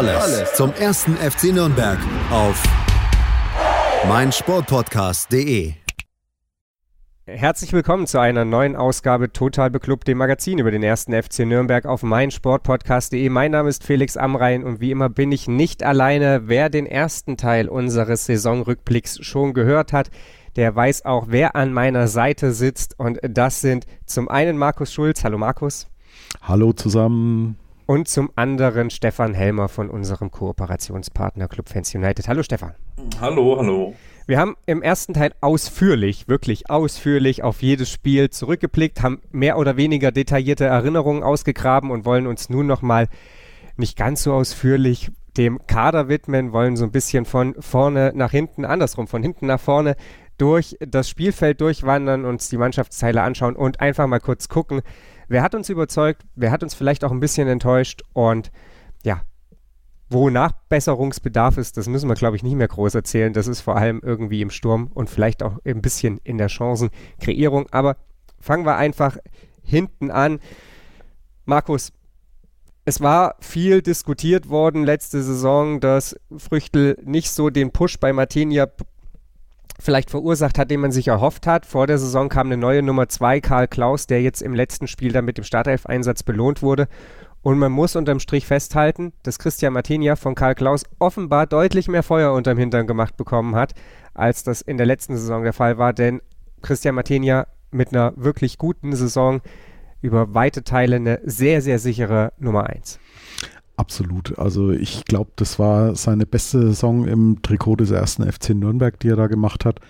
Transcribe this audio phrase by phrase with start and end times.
[0.00, 1.98] Alles, zum ersten FC Nürnberg
[2.30, 2.62] auf
[4.08, 5.74] meinsportpodcast.de.
[7.26, 11.84] Herzlich willkommen zu einer neuen Ausgabe Total Beklubbt, dem Magazin über den ersten FC Nürnberg
[11.84, 13.28] auf meinsportpodcast.de.
[13.28, 16.44] Mein Name ist Felix Amrain und wie immer bin ich nicht alleine.
[16.48, 20.08] Wer den ersten Teil unseres Saisonrückblicks schon gehört hat,
[20.56, 22.98] der weiß auch, wer an meiner Seite sitzt.
[22.98, 25.24] Und das sind zum einen Markus Schulz.
[25.24, 25.88] Hallo Markus.
[26.40, 27.59] Hallo zusammen
[27.90, 32.28] und zum anderen Stefan Helmer von unserem Kooperationspartner Club Fans United.
[32.28, 32.76] Hallo Stefan.
[33.20, 33.94] Hallo, hallo.
[34.28, 39.76] Wir haben im ersten Teil ausführlich, wirklich ausführlich auf jedes Spiel zurückgeblickt, haben mehr oder
[39.76, 43.08] weniger detaillierte Erinnerungen ausgegraben und wollen uns nun nochmal
[43.76, 48.64] nicht ganz so ausführlich dem Kader widmen, wollen so ein bisschen von vorne nach hinten,
[48.64, 49.96] andersrum, von hinten nach vorne
[50.38, 54.82] durch das Spielfeld durchwandern, uns die Mannschaftsteile anschauen und einfach mal kurz gucken,
[55.30, 58.50] wer hat uns überzeugt, wer hat uns vielleicht auch ein bisschen enttäuscht und
[59.04, 59.22] ja,
[60.10, 63.32] wo Nachbesserungsbedarf ist, das müssen wir, glaube ich, nicht mehr groß erzählen.
[63.32, 67.68] Das ist vor allem irgendwie im Sturm und vielleicht auch ein bisschen in der Chancenkreierung.
[67.70, 67.96] Aber
[68.40, 69.18] fangen wir einfach
[69.62, 70.40] hinten an.
[71.44, 71.92] Markus,
[72.84, 78.68] es war viel diskutiert worden letzte Saison, dass Früchtel nicht so den Push bei Martinia
[79.80, 81.66] vielleicht verursacht hat, den man sich erhofft hat.
[81.66, 85.12] Vor der Saison kam eine neue Nummer 2, Karl Klaus, der jetzt im letzten Spiel
[85.12, 86.88] dann mit dem Startelf-Einsatz belohnt wurde.
[87.42, 92.02] Und man muss unterm Strich festhalten, dass Christian Martinia von Karl Klaus offenbar deutlich mehr
[92.02, 93.74] Feuer unterm Hintern gemacht bekommen hat,
[94.12, 95.92] als das in der letzten Saison der Fall war.
[95.92, 96.20] Denn
[96.60, 99.40] Christian Martinia mit einer wirklich guten Saison
[100.02, 102.98] über weite Teile eine sehr, sehr sichere Nummer 1.
[103.80, 104.38] Absolut.
[104.38, 109.08] Also ich glaube, das war seine beste Saison im Trikot des ersten FC Nürnberg, die
[109.08, 109.80] er da gemacht hat.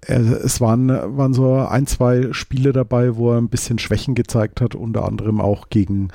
[0.00, 4.74] Es waren, waren so ein, zwei Spiele dabei, wo er ein bisschen Schwächen gezeigt hat,
[4.74, 6.08] unter anderem auch gegen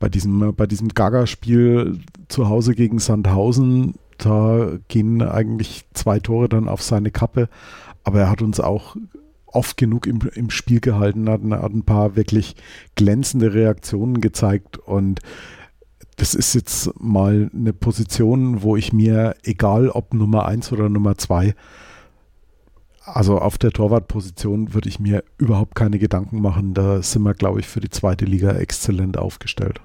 [0.00, 3.94] bei diesem, bei diesem Gaga-Spiel zu Hause gegen Sandhausen.
[4.18, 7.48] Da gehen eigentlich zwei Tore dann auf seine Kappe.
[8.02, 8.96] Aber er hat uns auch
[9.46, 12.56] oft genug im, im Spiel gehalten, hat, hat ein paar wirklich
[12.96, 15.20] glänzende Reaktionen gezeigt und
[16.16, 21.16] das ist jetzt mal eine Position, wo ich mir, egal ob Nummer 1 oder Nummer
[21.16, 21.54] 2,
[23.04, 26.72] also auf der Torwartposition würde ich mir überhaupt keine Gedanken machen.
[26.72, 29.80] Da sind wir, glaube ich, für die zweite Liga exzellent aufgestellt.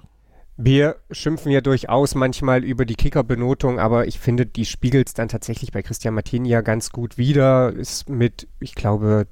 [0.55, 5.29] Wir schimpfen ja durchaus manchmal über die Kickerbenotung, aber ich finde, die spiegelt es dann
[5.29, 7.71] tatsächlich bei Christian Martin ja ganz gut wieder.
[7.73, 9.27] Ist mit, ich glaube,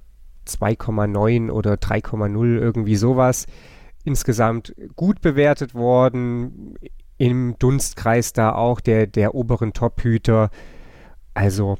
[0.47, 3.46] 2,9 oder 3,0 irgendwie sowas
[4.07, 6.75] insgesamt gut bewertet worden.
[7.18, 10.50] Im Dunstkreis da auch der, der oberen Top-Hüter.
[11.34, 11.78] Also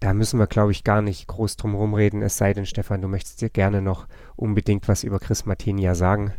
[0.00, 3.08] da müssen wir, glaube ich, gar nicht groß drum rumreden, es sei denn, Stefan, du
[3.08, 6.32] möchtest dir gerne noch unbedingt was über Chris Martinia sagen.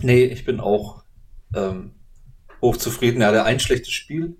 [0.00, 1.02] Nee, ich bin auch
[1.54, 1.92] ähm,
[2.62, 3.20] hochzufrieden.
[3.20, 4.36] Er hatte ein schlechtes Spiel.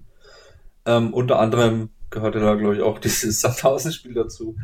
[0.87, 4.57] Ähm, unter anderem gehörte da, glaube ich, auch dieses Sandhausen-Spiel dazu.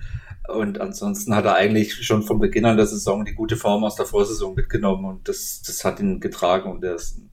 [0.49, 3.97] Und ansonsten hat er eigentlich schon von Beginn an der Saison die gute Form aus
[3.97, 7.31] der Vorsaison mitgenommen und das, das hat ihn getragen und er ist ein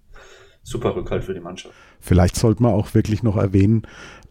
[0.64, 1.76] super Rückhalt für die Mannschaft.
[2.00, 3.84] Vielleicht sollte man auch wirklich noch erwähnen,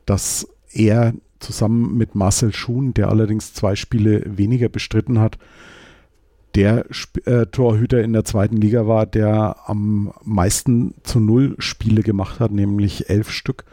[0.06, 5.38] dass er zusammen mit Marcel Schuhn, der allerdings zwei Spiele weniger bestritten hat,
[6.54, 6.86] der
[7.26, 12.50] äh, Torhüter in der zweiten Liga war, der am meisten zu Null Spiele gemacht hat,
[12.50, 13.64] nämlich elf Stück.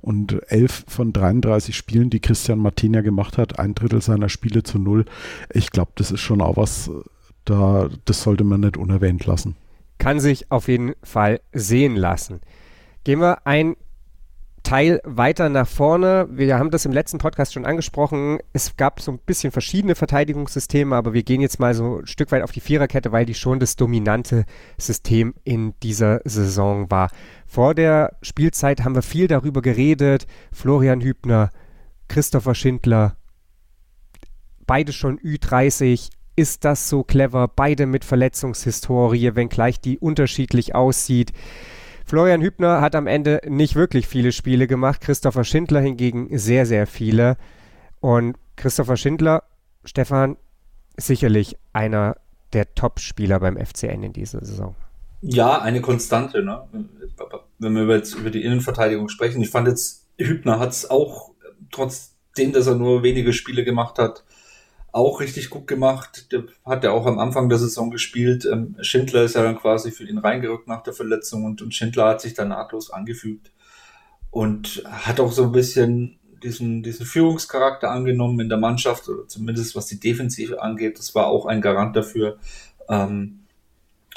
[0.00, 4.78] Und elf von 33 Spielen, die Christian Martinia gemacht hat, ein Drittel seiner Spiele zu
[4.78, 5.04] null.
[5.52, 6.90] Ich glaube, das ist schon auch was,
[7.44, 9.56] da, das sollte man nicht unerwähnt lassen.
[9.98, 12.40] Kann sich auf jeden Fall sehen lassen.
[13.04, 13.76] Gehen wir ein
[14.62, 16.28] Teil weiter nach vorne.
[16.30, 18.38] Wir haben das im letzten Podcast schon angesprochen.
[18.52, 22.30] Es gab so ein bisschen verschiedene Verteidigungssysteme, aber wir gehen jetzt mal so ein Stück
[22.32, 24.44] weit auf die Viererkette, weil die schon das dominante
[24.78, 27.10] System in dieser Saison war.
[27.46, 30.26] Vor der Spielzeit haben wir viel darüber geredet.
[30.52, 31.50] Florian Hübner,
[32.08, 33.16] Christopher Schindler,
[34.66, 36.10] beide schon Ü30.
[36.36, 37.48] Ist das so clever?
[37.48, 41.32] Beide mit Verletzungshistorie, wenngleich die unterschiedlich aussieht.
[42.10, 46.88] Florian Hübner hat am Ende nicht wirklich viele Spiele gemacht, Christopher Schindler hingegen sehr, sehr
[46.88, 47.36] viele.
[48.00, 49.44] Und Christopher Schindler,
[49.84, 50.36] Stefan,
[50.96, 52.16] sicherlich einer
[52.52, 54.74] der Top-Spieler beim FCN in dieser Saison.
[55.20, 56.64] Ja, eine Konstante, ne?
[57.60, 59.40] wenn wir jetzt über die Innenverteidigung sprechen.
[59.40, 61.30] Ich fand jetzt Hübner hat es auch,
[61.70, 64.24] trotzdem, dass er nur wenige Spiele gemacht hat,
[64.92, 66.32] auch richtig gut gemacht.
[66.32, 68.44] Der hat ja auch am Anfang der Saison gespielt.
[68.44, 72.06] Ähm, Schindler ist ja dann quasi für ihn reingerückt nach der Verletzung und, und Schindler
[72.06, 73.50] hat sich dann nahtlos angefügt
[74.30, 79.76] und hat auch so ein bisschen diesen, diesen Führungscharakter angenommen in der Mannschaft, oder zumindest
[79.76, 80.98] was die Defensive angeht.
[80.98, 82.38] Das war auch ein Garant dafür,
[82.88, 83.40] ähm,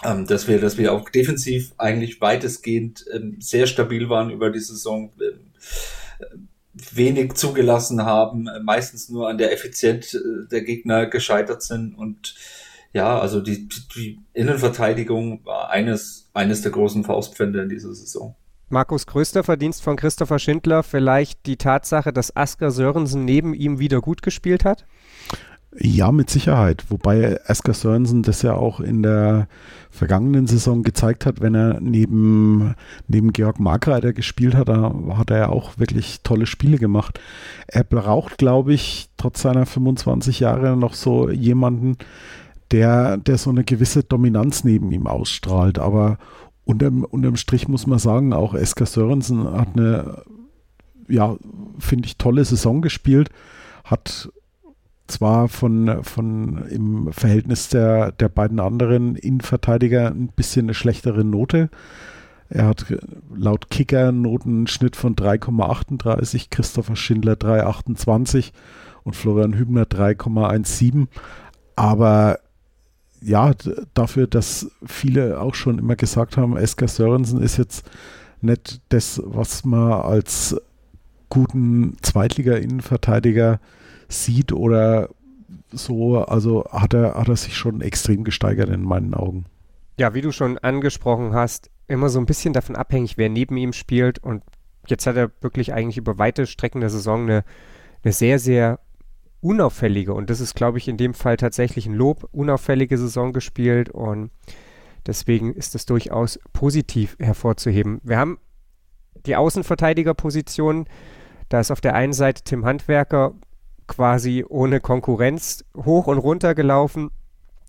[0.04, 4.60] ähm, dass wir, dass wir auch defensiv eigentlich weitestgehend ähm, sehr stabil waren über die
[4.60, 5.12] Saison.
[5.20, 10.20] Ähm, wenig zugelassen haben, meistens nur an der Effizienz äh,
[10.52, 12.36] der Gegner gescheitert sind und
[12.94, 18.36] ja, also die, die Innenverteidigung war eines, eines der großen Faustpfände in dieser Saison.
[18.70, 24.00] Markus größter Verdienst von Christopher Schindler vielleicht die Tatsache, dass Asker Sörensen neben ihm wieder
[24.02, 24.86] gut gespielt hat?
[25.80, 26.86] Ja, mit Sicherheit.
[26.90, 29.48] Wobei Asker Sörensen das ja auch in der
[29.90, 32.76] vergangenen Saison gezeigt hat, wenn er neben,
[33.08, 37.20] neben Georg Markreiter gespielt hat, da hat er ja auch wirklich tolle Spiele gemacht.
[37.68, 41.98] Er braucht, glaube ich, trotz seiner 25 Jahre noch so jemanden,
[42.72, 45.80] der, der so eine gewisse Dominanz neben ihm ausstrahlt.
[45.80, 46.18] Aber
[46.66, 50.24] unterm, unterm Strich muss man sagen, auch Esker Sörensen hat eine,
[51.08, 51.36] ja,
[51.80, 53.30] finde ich, tolle Saison gespielt,
[53.84, 54.30] hat
[55.08, 61.70] zwar von, von im Verhältnis der, der beiden anderen Innenverteidiger ein bisschen eine schlechtere Note.
[62.50, 62.86] Er hat
[63.36, 68.52] laut Kicker einen Notenschnitt von 3,38, Christopher Schindler 3,28
[69.04, 71.08] und Florian Hübner 3,17.
[71.76, 72.40] Aber
[73.22, 73.54] ja,
[73.94, 77.90] dafür, dass viele auch schon immer gesagt haben, Esker Sörensen ist jetzt
[78.42, 80.56] nicht das, was man als
[81.30, 83.60] guten Zweitliga-Innenverteidiger
[84.08, 85.10] sieht oder
[85.72, 89.46] so, also hat er, hat er sich schon extrem gesteigert in meinen Augen.
[89.98, 93.74] Ja, wie du schon angesprochen hast, immer so ein bisschen davon abhängig, wer neben ihm
[93.74, 94.44] spielt und
[94.88, 97.44] jetzt hat er wirklich eigentlich über weite Strecken der Saison eine,
[98.04, 98.80] eine sehr, sehr
[99.42, 103.90] unauffällige und das ist, glaube ich, in dem Fall tatsächlich ein Lob, unauffällige Saison gespielt
[103.90, 104.32] und
[105.06, 108.00] deswegen ist es durchaus positiv hervorzuheben.
[108.04, 108.40] Wir haben
[109.26, 110.88] die Außenverteidigerposition,
[111.50, 113.34] da ist auf der einen Seite Tim Handwerker
[113.88, 117.12] quasi ohne Konkurrenz hoch und runter gelaufen,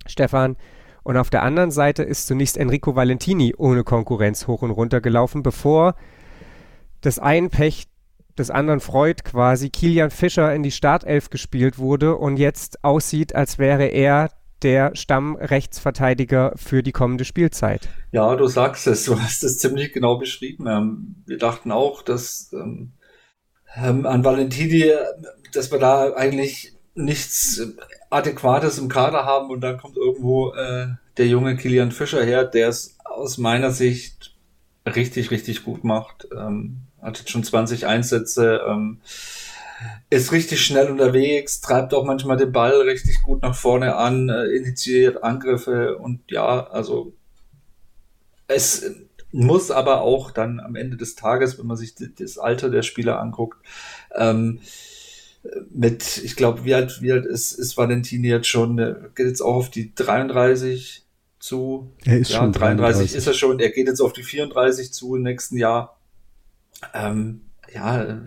[0.06, 0.56] Stefan.
[1.02, 5.43] Und auf der anderen Seite ist zunächst Enrico Valentini ohne Konkurrenz hoch und runter gelaufen,
[5.43, 5.94] bevor
[7.02, 7.87] das einen Pech
[8.38, 13.58] des anderen Freud quasi Kilian Fischer in die Startelf gespielt wurde und jetzt aussieht, als
[13.58, 14.31] wäre er
[14.62, 17.88] der Stammrechtsverteidiger für die kommende Spielzeit.
[18.12, 20.67] Ja, du sagst es, du hast es ziemlich genau beschrieben.
[20.67, 22.93] Ähm, wir dachten auch, dass ähm,
[23.76, 24.91] ähm, an Valentini
[25.55, 27.62] dass wir da eigentlich nichts
[28.11, 32.69] Adäquates im Kader haben und dann kommt irgendwo äh, der junge Kilian Fischer her, der
[32.69, 34.35] es aus meiner Sicht
[34.87, 36.29] richtig, richtig gut macht.
[36.37, 39.00] Ähm, hat jetzt schon 20 Einsätze, ähm,
[40.11, 44.47] ist richtig schnell unterwegs, treibt auch manchmal den Ball richtig gut nach vorne an, äh,
[44.47, 47.12] initiiert Angriffe und ja, also
[48.47, 48.91] es
[49.34, 53.20] muss aber auch dann am Ende des Tages, wenn man sich das Alter der Spieler
[53.20, 53.58] anguckt,
[54.14, 54.60] ähm,
[55.70, 59.56] mit, ich glaube, wie alt, wie alt ist, ist Valentini jetzt schon, geht jetzt auch
[59.56, 61.04] auf die 33
[61.40, 61.90] zu.
[62.04, 64.92] Er ist ja, schon 33, 33 ist er schon, er geht jetzt auf die 34
[64.92, 65.98] zu im nächsten Jahr.
[66.94, 67.40] Ähm,
[67.75, 68.22] ja,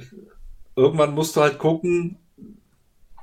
[0.75, 2.17] irgendwann musst du halt gucken,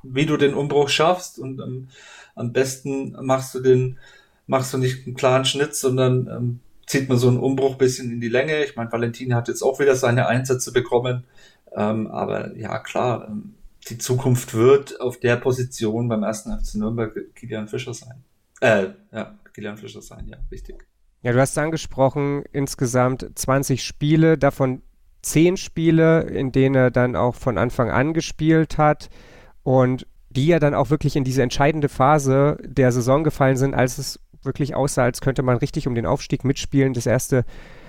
[0.02, 1.88] wie du den Umbruch schaffst und ähm,
[2.34, 3.98] am besten machst du den,
[4.46, 8.20] machst du nicht einen klaren Schnitt, sondern ähm, zieht man so einen Umbruch bisschen in
[8.20, 8.64] die Länge.
[8.64, 11.24] Ich meine, Valentini hat jetzt auch wieder seine Einsätze bekommen,
[11.74, 13.54] ähm, aber ja, klar, ähm,
[13.88, 18.24] die Zukunft wird auf der Position beim ersten FC Nürnberg Kilian Fischer sein.
[18.60, 20.86] Äh, ja, Kilian Fischer sein, ja, richtig.
[21.22, 24.82] Ja, du hast angesprochen, insgesamt 20 Spiele, davon
[25.22, 29.08] 10 Spiele, in denen er dann auch von Anfang an gespielt hat
[29.62, 33.98] und die ja dann auch wirklich in diese entscheidende Phase der Saison gefallen sind, als
[33.98, 36.94] es wirklich aussah, als könnte man richtig um den Aufstieg mitspielen.
[36.94, 37.44] Das erste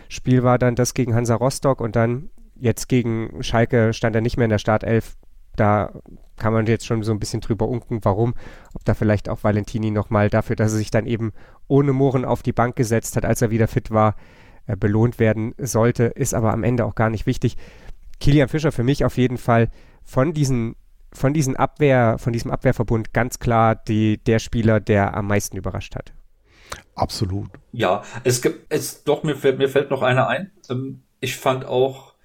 [0.09, 4.37] Spiel war dann das gegen Hansa Rostock und dann jetzt gegen Schalke stand er nicht
[4.37, 5.17] mehr in der Startelf
[5.55, 5.91] da
[6.37, 8.35] kann man jetzt schon so ein bisschen drüber unken, warum,
[8.73, 11.31] ob da vielleicht auch Valentini nochmal dafür, dass er sich dann eben
[11.67, 14.15] ohne Mohren auf die Bank gesetzt hat, als er wieder fit war,
[14.67, 17.57] äh, belohnt werden sollte, ist aber am Ende auch gar nicht wichtig.
[18.19, 19.69] Kilian Fischer für mich auf jeden Fall
[20.03, 20.75] von diesen
[21.13, 25.95] von diesen Abwehr, von diesem Abwehrverbund ganz klar die, der Spieler, der am meisten überrascht
[25.95, 26.11] hat.
[26.95, 27.49] Absolut.
[27.71, 30.51] Ja, es gibt, es, doch, mir fällt, mir fällt noch einer ein.
[30.69, 32.15] Ähm, ich fand auch,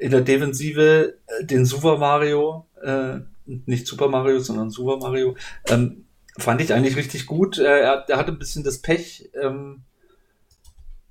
[0.00, 5.36] in der Defensive äh, den Super Mario, äh, nicht Super Mario, sondern Super Mario,
[5.68, 6.06] ähm,
[6.38, 7.58] fand ich eigentlich richtig gut.
[7.58, 9.82] Äh, er, er hatte ein bisschen das Pech, ähm,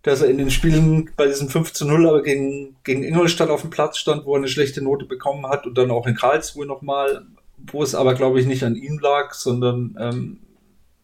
[0.01, 3.61] dass er in den Spielen bei diesem 5 zu 0 aber gegen, gegen Ingolstadt auf
[3.61, 6.65] dem Platz stand, wo er eine schlechte Note bekommen hat und dann auch in Karlsruhe
[6.65, 7.25] nochmal,
[7.57, 10.39] wo es aber, glaube ich, nicht an ihm lag, sondern ähm,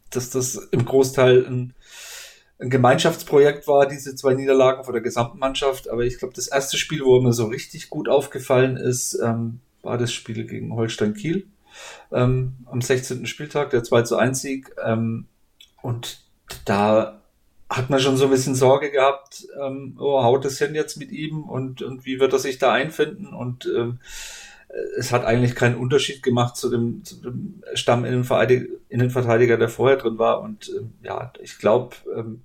[0.10, 1.74] dass das im Großteil ein,
[2.60, 5.90] ein, Gemeinschaftsprojekt war, diese zwei Niederlagen von der gesamten Mannschaft.
[5.90, 9.98] Aber ich glaube, das erste Spiel, wo mir so richtig gut aufgefallen ist, ähm, war
[9.98, 11.48] das Spiel gegen Holstein Kiel
[12.12, 13.26] ähm, am 16.
[13.26, 14.76] Spieltag, der 2 zu 1 Sieg.
[14.84, 15.28] Ähm,
[15.82, 16.22] und
[16.66, 17.22] da
[17.70, 21.12] hat man schon so ein bisschen Sorge gehabt, ähm, oh, haut es hin jetzt mit
[21.12, 23.34] ihm und, und wie wird er sich da einfinden?
[23.34, 24.00] Und ähm,
[24.98, 30.42] es hat eigentlich keinen Unterschied gemacht zu dem, zu dem Stamm-Innenverteidiger, der vorher drin war.
[30.42, 32.42] Und ähm, ja, ich glaube, ähm,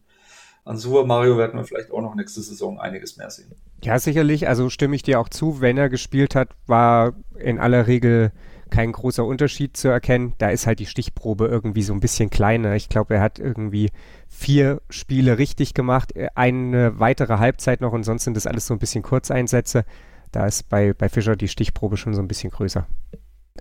[0.64, 3.50] an Super Mario werden wir vielleicht auch noch nächste Saison einiges mehr sehen.
[3.82, 4.46] Ja, sicherlich.
[4.46, 5.60] Also stimme ich dir auch zu.
[5.60, 8.32] Wenn er gespielt hat, war in aller Regel
[8.70, 10.34] kein großer Unterschied zu erkennen.
[10.38, 12.76] Da ist halt die Stichprobe irgendwie so ein bisschen kleiner.
[12.76, 13.90] Ich glaube, er hat irgendwie
[14.28, 18.74] vier Spiele richtig gemacht, äh, eine weitere Halbzeit noch und sonst sind das alles so
[18.74, 19.84] ein bisschen Kurzeinsätze.
[20.32, 22.86] Da ist bei, bei Fischer die Stichprobe schon so ein bisschen größer.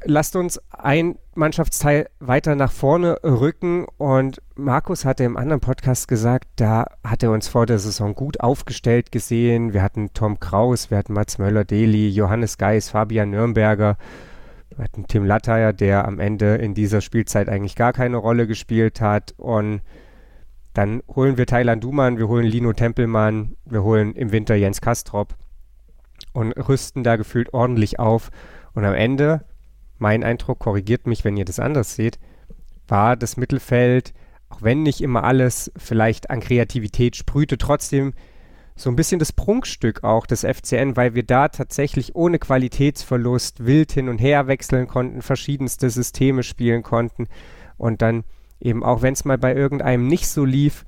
[0.06, 6.48] Lasst uns ein Mannschaftsteil weiter nach vorne rücken und Markus hatte im anderen Podcast gesagt,
[6.56, 9.74] da hat er uns vor der Saison gut aufgestellt gesehen.
[9.74, 13.98] Wir hatten Tom Kraus, wir hatten Mats Möller-Deli, Johannes Geis, Fabian Nürnberger,
[14.70, 19.02] wir hatten Tim Latteier, der am Ende in dieser Spielzeit eigentlich gar keine Rolle gespielt
[19.02, 19.34] hat.
[19.36, 19.82] Und
[20.74, 25.36] dann holen wir Thailand Duman, wir holen Lino Tempelmann, wir holen im Winter Jens Kastrop
[26.34, 28.32] und rüsten da gefühlt ordentlich auf.
[28.74, 29.46] Und am Ende,
[29.98, 32.20] mein Eindruck, korrigiert mich, wenn ihr das anders seht,
[32.88, 34.14] war das Mittelfeld,
[34.50, 38.14] auch wenn nicht immer alles vielleicht an Kreativität sprühte, trotzdem
[38.76, 43.92] so ein bisschen das Prunkstück auch des FCN, weil wir da tatsächlich ohne Qualitätsverlust wild
[43.92, 47.28] hin und her wechseln konnten, verschiedenste Systeme spielen konnten
[47.78, 48.24] und dann
[48.62, 50.86] eben auch wenn es mal bei irgendeinem nicht so lief,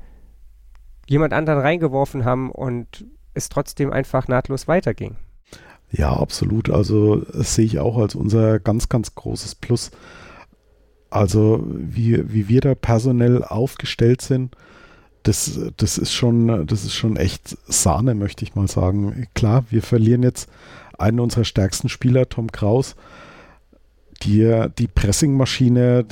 [1.07, 5.15] jemand anderen reingeworfen haben und es trotzdem einfach nahtlos weiterging.
[5.91, 6.69] Ja, absolut.
[6.69, 9.91] Also das sehe ich auch als unser ganz, ganz großes Plus.
[11.09, 14.55] Also wie, wie wir da personell aufgestellt sind,
[15.23, 19.27] das, das ist schon, das ist schon echt Sahne, möchte ich mal sagen.
[19.35, 20.49] Klar, wir verlieren jetzt
[20.97, 22.95] einen unserer stärksten Spieler, Tom Kraus.
[24.23, 26.05] Die, die Pressingmaschine,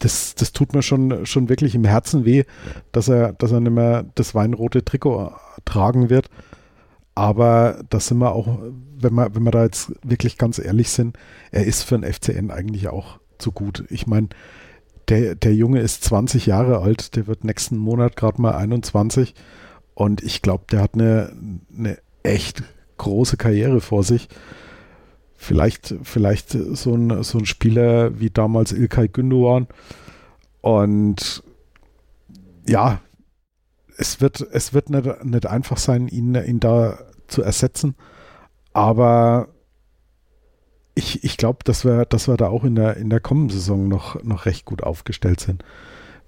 [0.00, 2.44] das, das tut mir schon, schon wirklich im Herzen weh,
[2.92, 5.32] dass er, dass er nicht mehr das weinrote Trikot
[5.64, 6.28] tragen wird.
[7.14, 8.58] Aber da sind wir auch,
[8.98, 11.18] wenn wir, wenn wir da jetzt wirklich ganz ehrlich sind,
[11.50, 13.84] er ist für den FCN eigentlich auch zu gut.
[13.88, 14.28] Ich meine,
[15.08, 19.34] der, der Junge ist 20 Jahre alt, der wird nächsten Monat gerade mal 21
[19.94, 21.32] und ich glaube, der hat eine,
[21.76, 22.62] eine echt
[22.96, 24.28] große Karriere vor sich.
[25.42, 29.68] Vielleicht, vielleicht so ein, so ein Spieler wie damals Ilkay Gündogan.
[30.60, 31.42] Und
[32.68, 33.00] ja,
[33.96, 37.94] es wird, es wird nicht, nicht einfach sein, ihn, ihn da zu ersetzen.
[38.74, 39.48] Aber
[40.94, 43.88] ich, ich glaube, dass wir, dass wir da auch in der, in der kommenden Saison
[43.88, 45.64] noch, noch recht gut aufgestellt sind.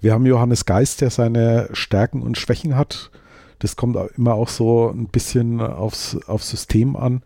[0.01, 3.11] Wir haben Johannes Geist, der seine Stärken und Schwächen hat.
[3.59, 7.21] Das kommt immer auch so ein bisschen aufs, aufs System an.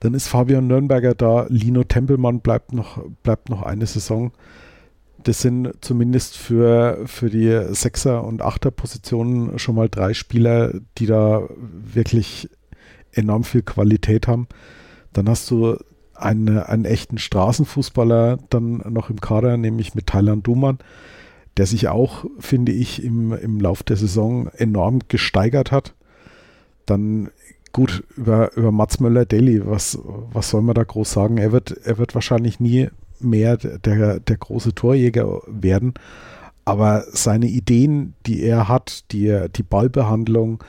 [0.00, 4.32] Dann ist Fabian Nürnberger da, Lino Tempelmann bleibt noch, bleibt noch eine Saison.
[5.24, 11.42] Das sind zumindest für, für die Sechser- und Achter-Positionen schon mal drei Spieler, die da
[11.58, 12.48] wirklich
[13.12, 14.46] enorm viel Qualität haben.
[15.12, 15.76] Dann hast du
[16.14, 20.78] einen, einen echten Straßenfußballer dann noch im Kader, nämlich mit Thailand Duman,
[21.56, 25.94] der sich auch, finde ich, im, im Lauf der Saison enorm gesteigert hat.
[26.86, 27.30] Dann
[27.78, 29.96] gut, über, über Mats Möller-Deli, was,
[30.32, 31.38] was soll man da groß sagen?
[31.38, 32.88] Er wird, er wird wahrscheinlich nie
[33.20, 35.94] mehr der, der große Torjäger werden,
[36.64, 40.64] aber seine Ideen, die er hat, die, die Ballbehandlung,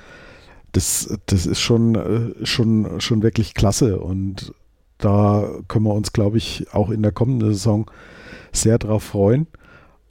[0.72, 4.54] das, das ist schon, äh, schon, schon wirklich klasse und
[5.00, 7.90] da können wir uns, glaube ich, auch in der kommenden Saison
[8.52, 9.48] sehr drauf freuen.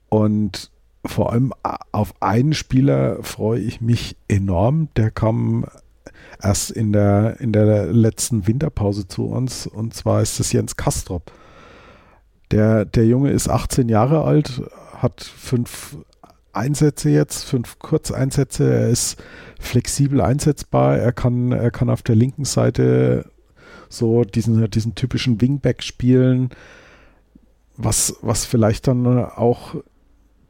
[0.08, 0.72] Und
[1.04, 1.52] vor allem
[1.92, 4.88] auf einen Spieler freue ich mich enorm.
[4.96, 5.66] Der kam
[6.42, 11.32] erst in der, in der letzten Winterpause zu uns und zwar ist das Jens Kastrop.
[12.50, 14.62] Der, der Junge ist 18 Jahre alt,
[14.94, 15.98] hat fünf
[16.52, 18.72] Einsätze jetzt, fünf Kurzeinsätze.
[18.72, 19.22] Er ist
[19.60, 20.98] flexibel einsetzbar.
[20.98, 23.30] Er kann, er kann auf der linken Seite
[23.88, 26.50] so diesen, diesen typischen Wingback spielen,
[27.76, 29.76] was, was vielleicht dann auch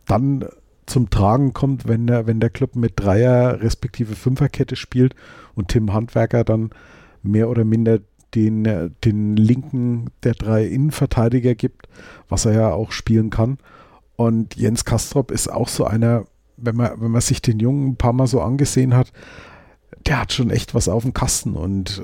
[0.07, 0.47] dann
[0.89, 5.15] zum Tragen kommt, wenn der, wenn der Club mit Dreier respektive Fünferkette spielt
[5.55, 6.71] und Tim Handwerker dann
[7.23, 8.01] mehr oder minder
[8.35, 11.89] den, den linken der drei Innenverteidiger gibt,
[12.29, 13.59] was er ja auch spielen kann.
[14.17, 16.25] Und Jens Kastrop ist auch so einer,
[16.57, 19.13] wenn man, wenn man sich den Jungen ein paar Mal so angesehen hat,
[20.07, 22.03] der hat schon echt was auf dem Kasten und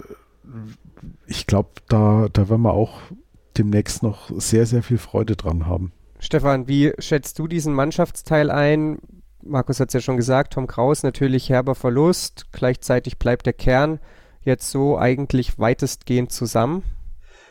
[1.27, 3.01] ich glaube, da, da werden wir auch
[3.57, 5.93] demnächst noch sehr, sehr viel Freude dran haben.
[6.25, 8.99] Stefan, wie schätzt du diesen Mannschaftsteil ein?
[9.43, 14.01] Markus hat es ja schon gesagt, Tom Kraus natürlich herber Verlust, gleichzeitig bleibt der Kern
[14.41, 16.83] jetzt so eigentlich weitestgehend zusammen.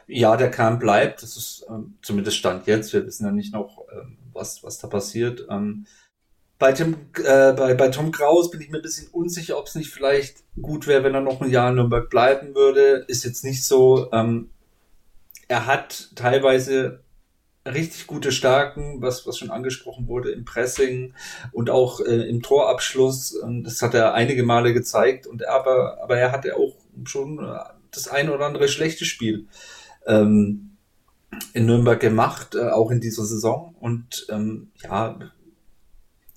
[0.07, 3.85] Ja, der Kern bleibt, das ist ähm, zumindest Stand jetzt, wir wissen ja nicht noch,
[3.95, 5.45] ähm, was, was da passiert.
[5.51, 5.85] Ähm,
[6.57, 9.75] bei, Tim, äh, bei, bei Tom Kraus bin ich mir ein bisschen unsicher, ob es
[9.75, 13.05] nicht vielleicht gut wäre, wenn er noch ein Jahr in Nürnberg bleiben würde.
[13.07, 14.11] Ist jetzt nicht so.
[14.11, 14.49] Ähm,
[15.47, 17.02] er hat teilweise
[17.65, 21.13] richtig gute Stärken, was, was schon angesprochen wurde im Pressing
[21.51, 23.33] und auch äh, im Torabschluss.
[23.33, 25.27] Und das hat er einige Male gezeigt.
[25.27, 27.59] Und er, aber, aber er hatte auch schon äh,
[27.91, 29.47] das ein oder andere schlechte Spiel
[30.05, 30.77] ähm,
[31.53, 33.75] in Nürnberg gemacht, äh, auch in dieser Saison.
[33.79, 35.17] Und ähm, ja,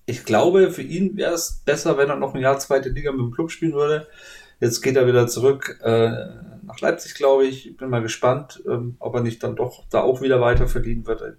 [0.06, 3.20] ich glaube, für ihn wäre es besser, wenn er noch ein Jahr zweite Liga mit
[3.20, 4.06] dem Club spielen würde.
[4.60, 6.10] Jetzt geht er wieder zurück äh,
[6.62, 7.76] nach Leipzig, glaube ich.
[7.76, 11.36] Bin mal gespannt, ähm, ob er nicht dann doch da auch wieder weiter verdienen wird.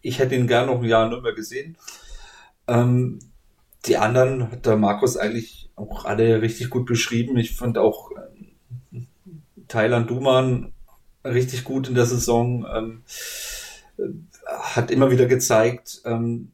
[0.00, 1.76] Ich hätte ihn gern noch ein Jahr in Nürnberg gesehen.
[2.68, 3.18] Ähm,
[3.86, 7.36] die anderen hat der Markus eigentlich auch alle richtig gut beschrieben.
[7.36, 9.00] Ich fand auch äh,
[9.68, 10.72] Thailand Duman
[11.24, 12.66] richtig gut in der Saison.
[12.72, 13.02] Ähm,
[14.44, 16.52] hat immer wieder gezeigt, ähm,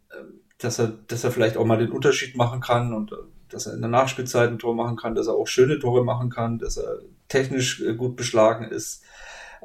[0.58, 3.16] dass er, dass er vielleicht auch mal den Unterschied machen kann und äh,
[3.50, 6.30] dass er in der Nachspielzeit ein Tor machen kann, dass er auch schöne Tore machen
[6.30, 9.02] kann, dass er technisch äh, gut beschlagen ist.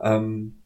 [0.02, 0.62] Ähm,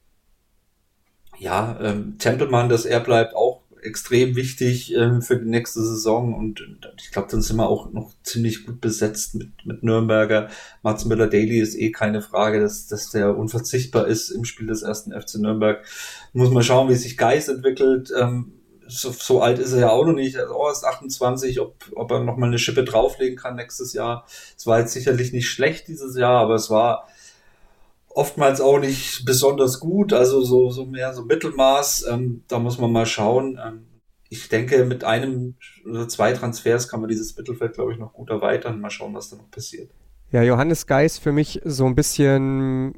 [1.39, 6.61] ja, ähm, Tempelmann, dass er bleibt, auch extrem wichtig ähm, für die nächste Saison und,
[6.97, 10.49] ich glaube, dann sind wir auch noch ziemlich gut besetzt mit, mit Nürnberger.
[10.81, 15.11] Mats Müller-Daly ist eh keine Frage, dass, dass der unverzichtbar ist im Spiel des ersten
[15.11, 15.85] FC Nürnberg.
[16.33, 18.11] Muss man schauen, wie sich Geist entwickelt.
[18.19, 18.53] Ähm,
[18.87, 22.11] so, so alt ist er ja auch noch nicht, also er ist 28, ob, ob
[22.11, 24.25] er noch mal eine Schippe drauflegen kann nächstes Jahr.
[24.55, 27.07] Es war jetzt sicherlich nicht schlecht dieses Jahr, aber es war
[28.09, 32.07] oftmals auch nicht besonders gut, also so, so mehr so Mittelmaß.
[32.09, 33.59] Ähm, da muss man mal schauen.
[33.63, 33.85] Ähm,
[34.29, 38.29] ich denke, mit einem oder zwei Transfers kann man dieses Mittelfeld, glaube ich, noch gut
[38.29, 38.81] erweitern.
[38.81, 39.91] Mal schauen, was da noch passiert.
[40.31, 42.95] Ja, Johannes Geis für mich so ein bisschen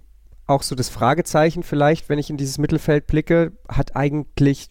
[0.48, 4.70] auch so das Fragezeichen vielleicht, wenn ich in dieses Mittelfeld blicke, hat eigentlich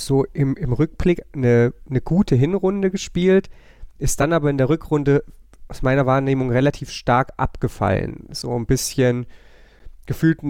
[0.00, 3.50] so im, im Rückblick eine, eine gute Hinrunde gespielt,
[3.98, 5.24] ist dann aber in der Rückrunde
[5.68, 8.26] aus meiner Wahrnehmung relativ stark abgefallen.
[8.30, 9.26] So ein bisschen
[10.06, 10.40] gefühlt,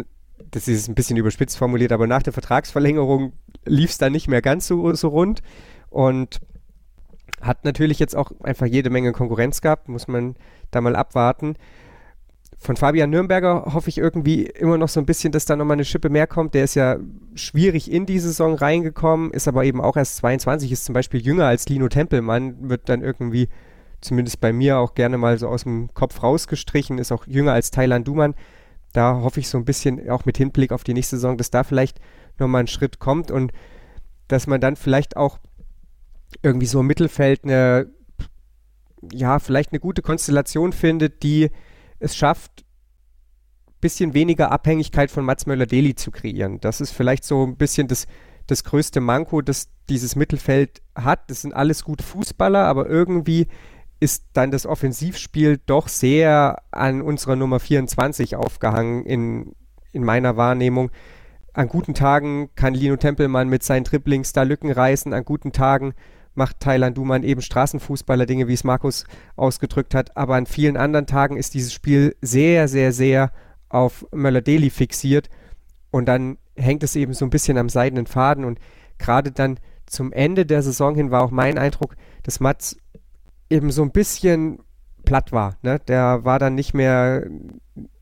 [0.50, 3.33] das ist ein bisschen überspitzt formuliert, aber nach der Vertragsverlängerung
[3.64, 5.42] lief es dann nicht mehr ganz so, so rund
[5.90, 6.40] und
[7.40, 10.37] hat natürlich jetzt auch einfach jede Menge Konkurrenz gehabt, muss man
[10.70, 11.57] da mal abwarten
[12.64, 15.85] von Fabian Nürnberger hoffe ich irgendwie immer noch so ein bisschen, dass da nochmal eine
[15.85, 16.55] Schippe mehr kommt.
[16.55, 16.96] Der ist ja
[17.35, 21.44] schwierig in die Saison reingekommen, ist aber eben auch erst 22, ist zum Beispiel jünger
[21.44, 23.50] als Lino Tempelmann, wird dann irgendwie,
[24.00, 27.70] zumindest bei mir, auch gerne mal so aus dem Kopf rausgestrichen, ist auch jünger als
[27.70, 28.35] Thailand Duman.
[28.94, 31.64] Da hoffe ich so ein bisschen, auch mit Hinblick auf die nächste Saison, dass da
[31.64, 32.00] vielleicht
[32.38, 33.53] nochmal ein Schritt kommt und
[34.29, 35.38] dass man dann vielleicht auch
[36.42, 37.90] irgendwie so im Mittelfeld eine,
[39.12, 41.50] ja, vielleicht eine gute Konstellation findet, die
[41.98, 42.64] es schafft,
[43.66, 46.61] ein bisschen weniger Abhängigkeit von Mats Möller-Deli zu kreieren.
[46.61, 48.07] Das ist vielleicht so ein bisschen das,
[48.46, 51.30] das größte Manko, das dieses Mittelfeld hat.
[51.30, 53.46] Das sind alles gute Fußballer, aber irgendwie
[54.00, 59.54] ist dann das Offensivspiel doch sehr an unserer Nummer 24 aufgehangen in,
[59.92, 60.90] in meiner Wahrnehmung.
[61.52, 65.94] An guten Tagen kann Lino Tempelmann mit seinen Triplings da Lücken reißen, an guten Tagen
[66.35, 69.05] macht Thailand Duman eben Straßenfußballer-Dinge, wie es Markus
[69.37, 70.16] ausgedrückt hat.
[70.16, 73.33] Aber an vielen anderen Tagen ist dieses Spiel sehr, sehr, sehr
[73.68, 75.29] auf Möller-Deli fixiert.
[75.90, 78.44] Und dann hängt es eben so ein bisschen am seidenen Faden.
[78.44, 78.59] Und
[78.99, 82.77] gerade dann zum Ende der Saison hin war auch mein Eindruck, dass Mats
[83.51, 84.59] eben so ein bisschen
[85.05, 85.57] platt war.
[85.62, 85.79] Ne?
[85.87, 87.27] Der war dann nicht mehr,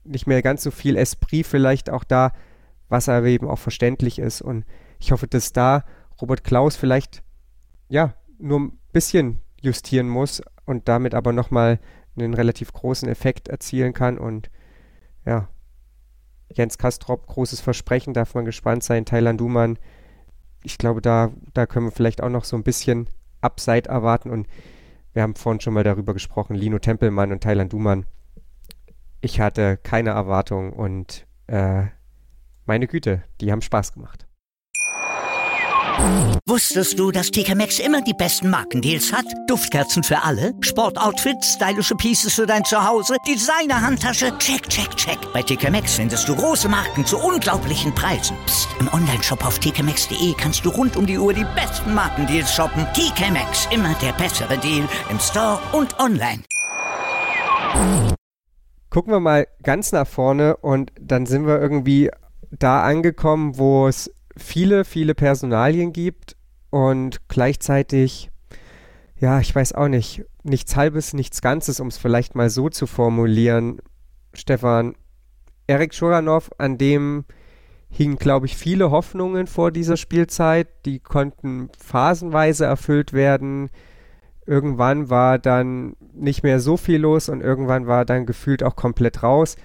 [0.05, 2.33] nicht mehr ganz so viel Esprit vielleicht auch da,
[2.89, 4.41] was aber eben auch verständlich ist.
[4.43, 4.65] Und
[4.99, 5.85] ich hoffe, dass da
[6.21, 7.23] Robert Klaus vielleicht
[7.89, 11.79] ja nur ein bisschen justieren muss und damit aber nochmal
[12.17, 14.19] einen relativ großen Effekt erzielen kann.
[14.19, 14.51] Und
[15.25, 15.49] ja,
[16.53, 19.05] Jens Kastrop, großes Versprechen, darf man gespannt sein.
[19.05, 19.79] Thailand Duman,
[20.63, 23.09] ich glaube, da, da können wir vielleicht auch noch so ein bisschen
[23.41, 24.31] Upside erwarten.
[24.31, 24.47] Und
[25.13, 28.07] wir haben vorhin schon mal darüber gesprochen, Lino Tempelmann und Thailand Duman.
[29.21, 31.85] Ich hatte keine Erwartung und äh,
[32.67, 34.27] meine Güte, die haben Spaß gemacht.
[36.47, 39.25] Wusstest du, dass TK Maxx immer die besten Markendeals hat?
[39.47, 45.19] Duftkerzen für alle, Sportoutfits, stylische Pieces für dein Zuhause, Designer-Handtasche, check, check, check.
[45.33, 48.37] Bei TK Maxx findest du große Marken zu unglaublichen Preisen.
[48.47, 48.69] Psst.
[48.81, 52.87] im Onlineshop auf tkmaxx.de kannst du rund um die Uhr die besten Markendeals shoppen.
[52.95, 56.43] TK Maxx, immer der bessere Deal im Store und online.
[58.91, 62.11] Gucken wir mal ganz nach vorne und dann sind wir irgendwie
[62.51, 66.37] da angekommen, wo es viele, viele Personalien gibt
[66.71, 68.31] und gleichzeitig,
[69.17, 72.87] ja, ich weiß auch nicht, nichts Halbes, nichts Ganzes, um es vielleicht mal so zu
[72.87, 73.81] formulieren.
[74.35, 74.95] Stefan,
[75.67, 77.25] Erik Schuranov, an dem
[77.91, 80.69] hingen, glaube ich, viele Hoffnungen vor dieser Spielzeit.
[80.87, 83.69] Die konnten phasenweise erfüllt werden.
[84.47, 89.23] Irgendwann war dann nicht mehr so viel los und irgendwann war dann gefühlt auch komplett
[89.23, 89.57] raus.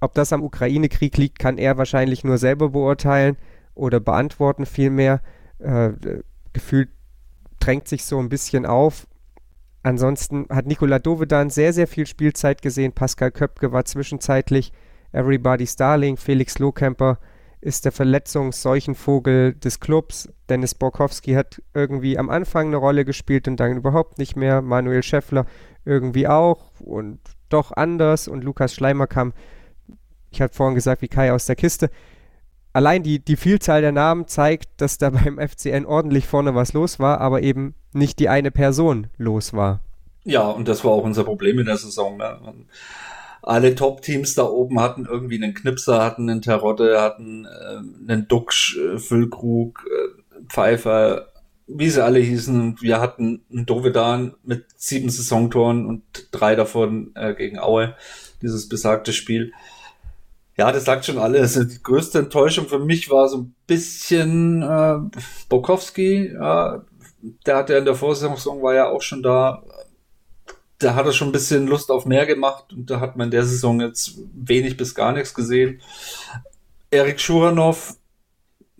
[0.00, 3.36] Ob das am Ukraine-Krieg liegt, kann er wahrscheinlich nur selber beurteilen
[3.78, 5.20] oder beantworten vielmehr.
[5.58, 5.90] Äh,
[6.52, 6.90] gefühlt
[7.60, 9.06] drängt sich so ein bisschen auf.
[9.82, 12.92] Ansonsten hat Nikola Dovedan sehr, sehr viel Spielzeit gesehen.
[12.92, 14.72] Pascal Köpke war zwischenzeitlich
[15.12, 16.16] Everybody's Darling.
[16.16, 17.18] Felix Lohkemper
[17.60, 20.28] ist der Verletzungsseuchenvogel des Clubs.
[20.48, 24.62] Dennis Borkowski hat irgendwie am Anfang eine Rolle gespielt und dann überhaupt nicht mehr.
[24.62, 25.46] Manuel Schäffler
[25.84, 28.28] irgendwie auch und doch anders.
[28.28, 29.32] Und Lukas Schleimer kam,
[30.30, 31.90] ich hatte vorhin gesagt, wie Kai aus der Kiste
[32.72, 36.98] allein die, die Vielzahl der Namen zeigt, dass da beim FCN ordentlich vorne was los
[36.98, 39.82] war, aber eben nicht die eine Person los war.
[40.24, 42.18] Ja, und das war auch unser Problem in der Saison.
[42.18, 42.38] Ne?
[43.42, 48.76] Alle Top-Teams da oben hatten irgendwie einen Knipser, hatten einen Terotte, hatten äh, einen Duxch,
[48.76, 51.28] äh, Füllkrug, äh, Pfeiffer,
[51.66, 52.76] wie sie alle hießen.
[52.80, 57.94] Wir hatten einen Dovedan mit sieben Saisontoren und drei davon äh, gegen Aue,
[58.42, 59.52] dieses besagte Spiel.
[60.58, 61.56] Ja, das sagt schon alles.
[61.56, 64.98] Also die größte Enttäuschung für mich war so ein bisschen äh,
[65.48, 66.32] Bokowski.
[66.34, 66.84] Ja,
[67.46, 69.62] der hatte ja in der Vorsaison war ja auch schon da.
[70.78, 73.30] Da hat er schon ein bisschen Lust auf mehr gemacht und da hat man in
[73.32, 75.80] der Saison jetzt wenig bis gar nichts gesehen.
[76.90, 77.96] Erik Schuranov,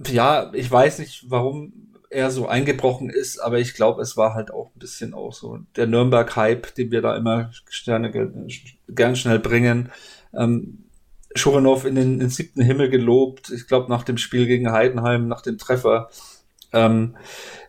[0.07, 1.73] ja, ich weiß nicht, warum
[2.11, 5.59] er so eingebrochen ist, aber ich glaube, es war halt auch ein bisschen auch so
[5.77, 8.11] der Nürnberg-Hype, den wir da immer Sterne
[8.89, 9.91] gern schnell bringen.
[10.33, 10.88] Ähm,
[11.39, 13.51] Schuranov in den, in den siebten Himmel gelobt.
[13.51, 16.11] Ich glaube, nach dem Spiel gegen Heidenheim, nach dem Treffer,
[16.73, 17.17] ähm,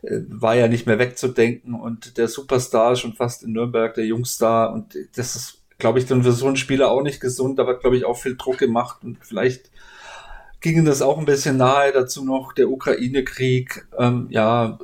[0.02, 4.74] äh, war ja nicht mehr wegzudenken und der Superstar schon fast in Nürnberg, der Jungstar
[4.74, 7.58] und das ist, glaube ich, dann für so einen Spieler auch nicht gesund.
[7.58, 9.72] Da wird, glaube ich, auch viel Druck gemacht und vielleicht
[10.60, 11.94] ging das auch ein bisschen nahe.
[11.94, 13.88] Dazu noch der Ukraine-Krieg.
[13.98, 14.78] Ähm, ja,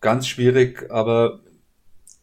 [0.00, 1.40] ganz schwierig, aber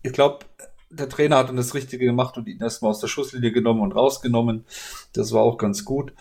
[0.04, 0.46] ich glaube,
[0.90, 3.94] der Trainer hat dann das Richtige gemacht und ihn erstmal aus der Schusslinie genommen und
[3.94, 4.66] rausgenommen.
[5.14, 6.14] Das war auch ganz gut.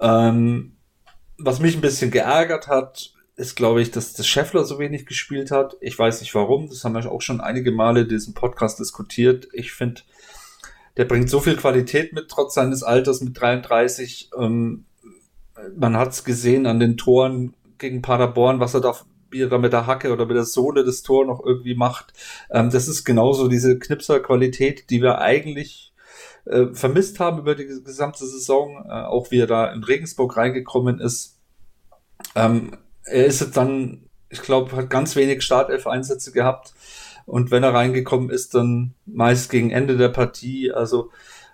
[0.00, 0.76] Ähm,
[1.38, 5.50] was mich ein bisschen geärgert hat, ist, glaube ich, dass das Scheffler so wenig gespielt
[5.50, 5.76] hat.
[5.80, 6.68] Ich weiß nicht warum.
[6.68, 9.48] Das haben wir auch schon einige Male in diesem Podcast diskutiert.
[9.52, 10.00] Ich finde,
[10.96, 14.30] der bringt so viel Qualität mit, trotz seines Alters mit 33.
[14.38, 14.86] Ähm,
[15.76, 18.94] man hat es gesehen an den Toren gegen Paderborn, was er da
[19.30, 22.12] wie er da mit der Hacke oder mit der Sohle das Tor noch irgendwie macht.
[22.50, 25.92] Ähm, das ist genauso diese Knipser-Qualität, die wir eigentlich
[26.46, 31.00] äh, vermisst haben über die gesamte Saison, äh, auch wie er da in Regensburg reingekommen
[31.00, 31.38] ist.
[32.34, 36.74] Ähm, er ist dann, ich glaube, hat ganz wenig Startelf-Einsätze gehabt.
[37.24, 41.10] Und wenn er reingekommen ist, dann meist gegen Ende der Partie, also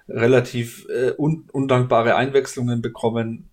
[0.08, 3.48] relativ äh, un undankbare Einwechslungen bekommen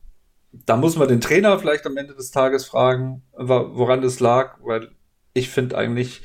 [0.52, 4.90] da muss man den Trainer vielleicht am Ende des Tages fragen, woran das lag, weil
[5.34, 6.22] ich finde eigentlich,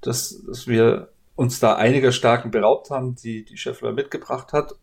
[0.00, 4.74] dass, dass wir uns da einiger Starken beraubt haben, die die Scheffler mitgebracht hat.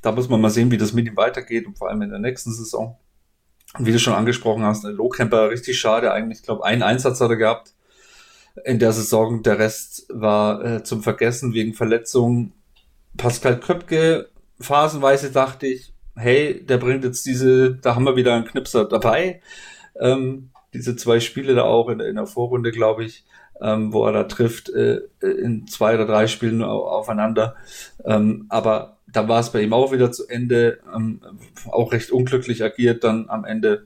[0.00, 2.18] Da muss man mal sehen, wie das mit ihm weitergeht und vor allem in der
[2.18, 2.98] nächsten Saison.
[3.78, 6.40] Und wie du schon angesprochen hast, der Lohkemper richtig schade eigentlich.
[6.40, 7.74] Ich glaube, einen Einsatz hat er gehabt
[8.64, 9.42] in der Saison.
[9.42, 12.52] Der Rest war äh, zum Vergessen wegen Verletzungen.
[13.16, 18.44] Pascal Köpke, phasenweise dachte ich, hey, der bringt jetzt diese, da haben wir wieder einen
[18.44, 19.40] Knipser dabei.
[19.98, 23.24] Ähm, diese zwei Spiele da auch in, in der Vorrunde, glaube ich,
[23.60, 27.56] ähm, wo er da trifft, äh, in zwei oder drei Spielen aufeinander.
[28.04, 31.20] Ähm, aber da war es bei ihm auch wieder zu Ende, ähm,
[31.70, 33.84] auch recht unglücklich agiert dann am Ende.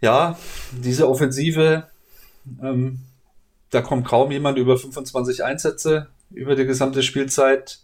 [0.00, 0.38] Ja,
[0.72, 1.84] diese Offensive,
[2.62, 3.00] ähm,
[3.70, 7.80] da kommt kaum jemand über 25 Einsätze über die gesamte Spielzeit.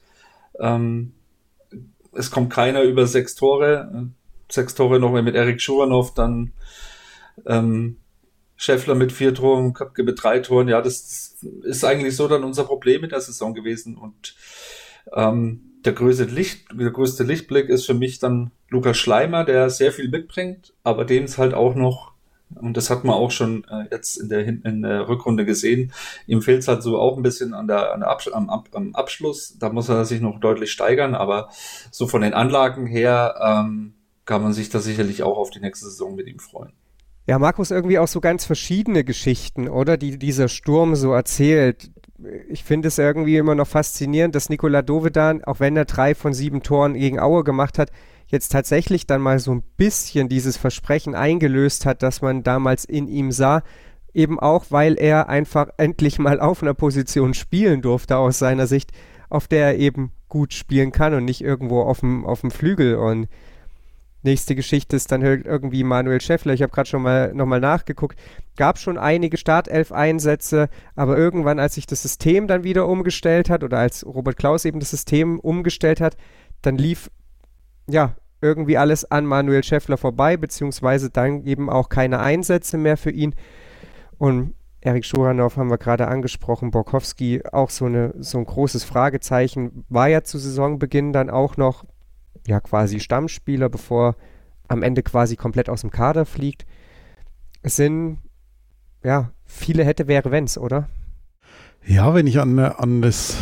[0.58, 1.14] Ähm,
[2.12, 4.10] es kommt keiner über sechs Tore.
[4.50, 6.52] Sechs Tore noch mal mit Erik Schuranov, dann
[7.46, 7.96] ähm,
[8.56, 10.68] Scheffler mit vier Toren, Köpke mit drei Toren.
[10.68, 13.96] Ja, das ist eigentlich so dann unser Problem in der Saison gewesen.
[13.96, 14.36] Und
[15.14, 19.90] ähm, der größte Licht, der größte Lichtblick ist für mich dann Lukas Schleimer, der sehr
[19.90, 22.11] viel mitbringt, aber dem es halt auch noch
[22.60, 25.92] Und das hat man auch schon äh, jetzt in der, in der Rückrunde gesehen.
[26.26, 28.94] Ihm fehlt es halt so auch ein bisschen an der, an der Absch am, am,
[28.94, 29.56] Abschluss.
[29.58, 31.14] Da muss er sich noch deutlich steigern.
[31.14, 31.48] Aber
[31.90, 35.86] so von den Anlagen her ähm, kann man sich da sicherlich auch auf die nächste
[35.86, 36.72] Saison mit ihm freuen.
[37.26, 39.96] Ja, Markus, irgendwie auch so ganz verschiedene Geschichten, oder?
[39.96, 41.90] Die dieser Sturm so erzählt.
[42.48, 46.34] Ich finde es irgendwie immer noch faszinierend, dass Nikola Dovedan, auch wenn er drei von
[46.34, 47.90] sieben Toren gegen Aue gemacht hat,
[48.32, 53.06] jetzt tatsächlich dann mal so ein bisschen dieses Versprechen eingelöst hat, das man damals in
[53.06, 53.62] ihm sah.
[54.14, 58.90] Eben auch, weil er einfach endlich mal auf einer Position spielen durfte aus seiner Sicht,
[59.28, 62.96] auf der er eben gut spielen kann und nicht irgendwo auf dem, auf dem Flügel.
[62.96, 63.28] Und
[64.22, 66.54] nächste Geschichte ist dann irgendwie Manuel Schäffler.
[66.54, 68.18] Ich habe gerade schon mal nochmal nachgeguckt.
[68.56, 73.78] Gab schon einige Startelf-Einsätze, aber irgendwann, als sich das System dann wieder umgestellt hat oder
[73.78, 76.16] als Robert Klaus eben das System umgestellt hat,
[76.62, 77.10] dann lief
[77.86, 83.10] ja irgendwie alles an Manuel Schäffler vorbei, beziehungsweise dann eben auch keine Einsätze mehr für
[83.10, 83.34] ihn.
[84.18, 89.84] Und Erik Schuranov haben wir gerade angesprochen, Borkowski auch so, eine, so ein großes Fragezeichen,
[89.88, 91.84] war ja zu Saisonbeginn dann auch noch
[92.46, 94.16] ja quasi Stammspieler, bevor
[94.66, 96.66] am Ende quasi komplett aus dem Kader fliegt.
[97.62, 98.18] Es sind
[99.04, 100.88] ja viele hätte, wäre, wenns, oder?
[101.84, 103.36] Ja, wenn ich an, an das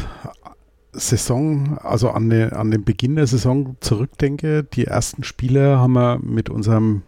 [0.93, 6.19] Saison, also an, den, an den Beginn der Saison zurückdenke, die ersten Spiele haben wir
[6.19, 7.03] mit unserem,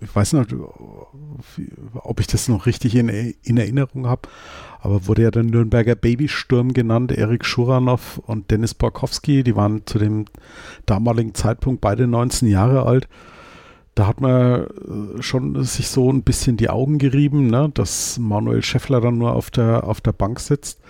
[0.00, 0.54] ich weiß nicht,
[1.94, 4.22] ob ich das noch richtig in, in Erinnerung habe,
[4.80, 9.98] aber wurde ja der Nürnberger Babysturm genannt, Erik Schuranov und Dennis Borkowski, die waren zu
[9.98, 10.24] dem
[10.86, 13.08] damaligen Zeitpunkt beide 19 Jahre alt.
[13.94, 14.66] Da hat man
[15.18, 19.32] äh, schon sich so ein bisschen die Augen gerieben, ne, dass Manuel Scheffler dann nur
[19.32, 20.80] auf der, auf der Bank sitzt.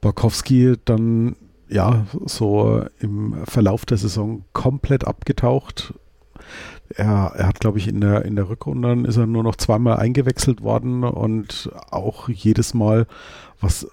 [0.00, 1.36] Borkowski dann
[1.70, 5.94] ja, so im Verlauf der Saison komplett abgetaucht.
[6.96, 9.98] Er, er hat, glaube ich, in der, in der Rückrunde ist er nur noch zweimal
[9.98, 13.06] eingewechselt worden und auch jedes Mal,
[13.60, 13.86] was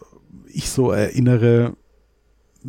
[0.48, 1.76] ich so erinnere,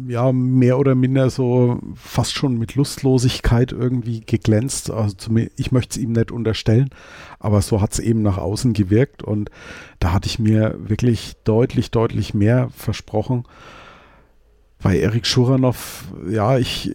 [0.07, 4.91] ja, mehr oder minder so fast schon mit Lustlosigkeit irgendwie geglänzt.
[4.91, 5.17] Also
[5.57, 6.91] ich möchte es ihm nicht unterstellen,
[7.39, 9.51] aber so hat es eben nach außen gewirkt und
[9.99, 13.45] da hatte ich mir wirklich deutlich, deutlich mehr versprochen
[14.83, 16.95] bei Erik Schuranov, ja, ich,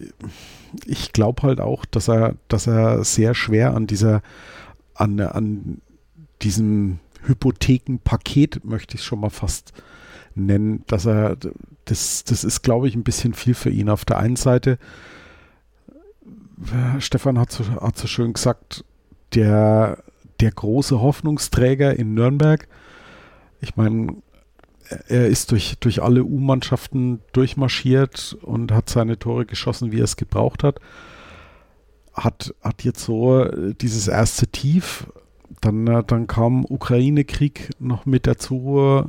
[0.86, 4.22] ich glaube halt auch, dass er, dass er sehr schwer an dieser,
[4.94, 5.80] an, an
[6.42, 9.72] diesem Hypothekenpaket, möchte ich es schon mal fast
[10.34, 11.36] nennen, dass er,
[11.84, 13.88] das, das ist, glaube ich, ein bisschen viel für ihn.
[13.88, 14.78] Auf der einen Seite,
[16.98, 18.84] Stefan hat so, hat so schön gesagt,
[19.34, 20.02] der,
[20.40, 22.68] der große Hoffnungsträger in Nürnberg.
[23.60, 24.16] Ich meine,
[25.08, 30.16] er ist durch, durch alle U-Mannschaften durchmarschiert und hat seine Tore geschossen, wie er es
[30.16, 30.80] gebraucht hat.
[32.12, 35.06] Hat, hat jetzt so äh, dieses erste Tief,
[35.60, 39.04] dann, äh, dann kam Ukraine-Krieg noch mit dazu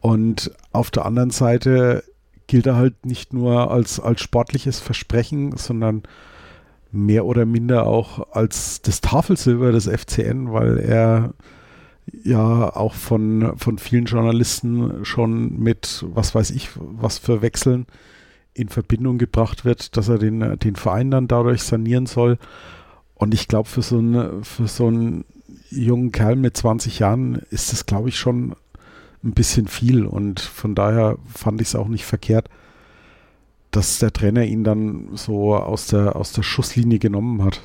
[0.00, 2.04] und auf der anderen Seite
[2.46, 6.02] gilt er halt nicht nur als, als sportliches Versprechen, sondern
[6.92, 11.34] mehr oder minder auch als das Tafelsilber des FCN, weil er
[12.12, 17.86] ja auch von, von vielen Journalisten schon mit, was weiß ich, was für Wechseln
[18.52, 22.38] in Verbindung gebracht wird, dass er den, den Verein dann dadurch sanieren soll.
[23.14, 25.24] Und ich glaube, für so einen, für so einen
[25.70, 28.54] jungen Kerl mit 20 Jahren ist das, glaube ich, schon
[29.24, 30.04] ein bisschen viel.
[30.04, 32.48] Und von daher fand ich es auch nicht verkehrt,
[33.70, 37.62] dass der Trainer ihn dann so aus der, aus der Schusslinie genommen hat.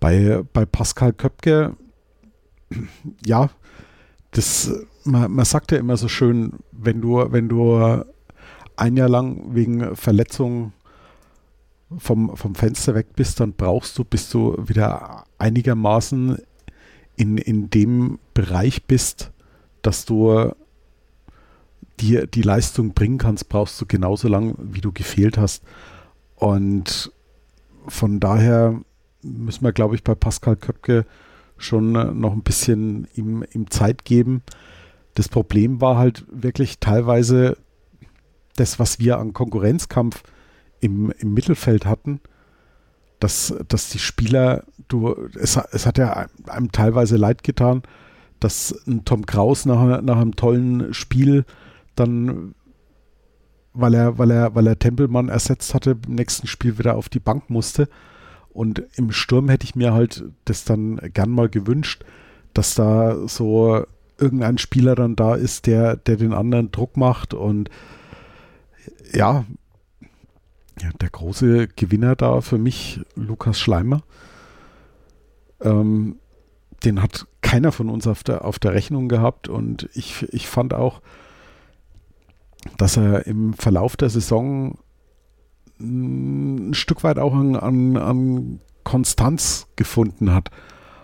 [0.00, 1.76] Bei, bei Pascal Köpke
[3.24, 3.50] ja,
[4.32, 4.72] das,
[5.04, 8.04] man, man sagt ja immer so schön, wenn du, wenn du
[8.76, 10.72] ein Jahr lang wegen Verletzungen
[11.96, 16.38] vom, vom Fenster weg bist, dann brauchst du, bis du wieder einigermaßen
[17.16, 19.32] in, in dem Bereich bist,
[19.82, 20.52] dass du
[21.98, 25.64] dir die Leistung bringen kannst, brauchst du genauso lang, wie du gefehlt hast.
[26.36, 27.10] Und
[27.88, 28.80] von daher
[29.22, 31.06] müssen wir, glaube ich, bei Pascal Köpke
[31.58, 34.42] schon äh, noch ein bisschen ihm, ihm Zeit geben.
[35.14, 37.56] Das Problem war halt wirklich teilweise
[38.56, 40.22] das, was wir an Konkurrenzkampf
[40.80, 42.20] im, im Mittelfeld hatten,
[43.20, 47.82] dass, dass die Spieler, du, es, es hat ja einem teilweise leid getan,
[48.40, 51.44] dass ein Tom Kraus nach, nach einem tollen Spiel
[51.96, 52.54] dann,
[53.72, 57.20] weil er, weil er, weil er Tempelmann ersetzt hatte, im nächsten Spiel wieder auf die
[57.20, 57.88] Bank musste
[58.58, 62.04] und im Sturm hätte ich mir halt das dann gern mal gewünscht,
[62.54, 63.86] dass da so
[64.18, 67.70] irgendein Spieler dann da ist, der, der den anderen Druck macht und
[69.12, 69.44] ja,
[71.00, 74.02] der große Gewinner da für mich, Lukas Schleimer.
[75.60, 76.16] Ähm,
[76.82, 80.74] den hat keiner von uns auf der, auf der Rechnung gehabt und ich, ich fand
[80.74, 81.00] auch,
[82.76, 84.78] dass er im Verlauf der Saison
[85.80, 90.50] ein Stück weit auch an, an, an Konstanz gefunden hat.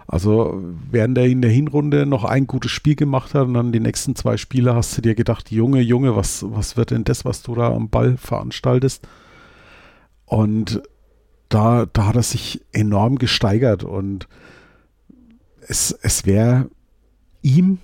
[0.06, 3.80] Also während er in der Hinrunde noch ein gutes Spiel gemacht hat und dann die
[3.80, 7.42] nächsten zwei Spiele hast du dir gedacht, Junge, Junge, was, was wird denn das, was
[7.42, 9.06] du da am Ball veranstaltest?
[10.26, 10.82] Und
[11.48, 14.28] da, da hat er sich enorm gesteigert und
[15.66, 16.68] es, es wäre
[17.42, 17.78] ihm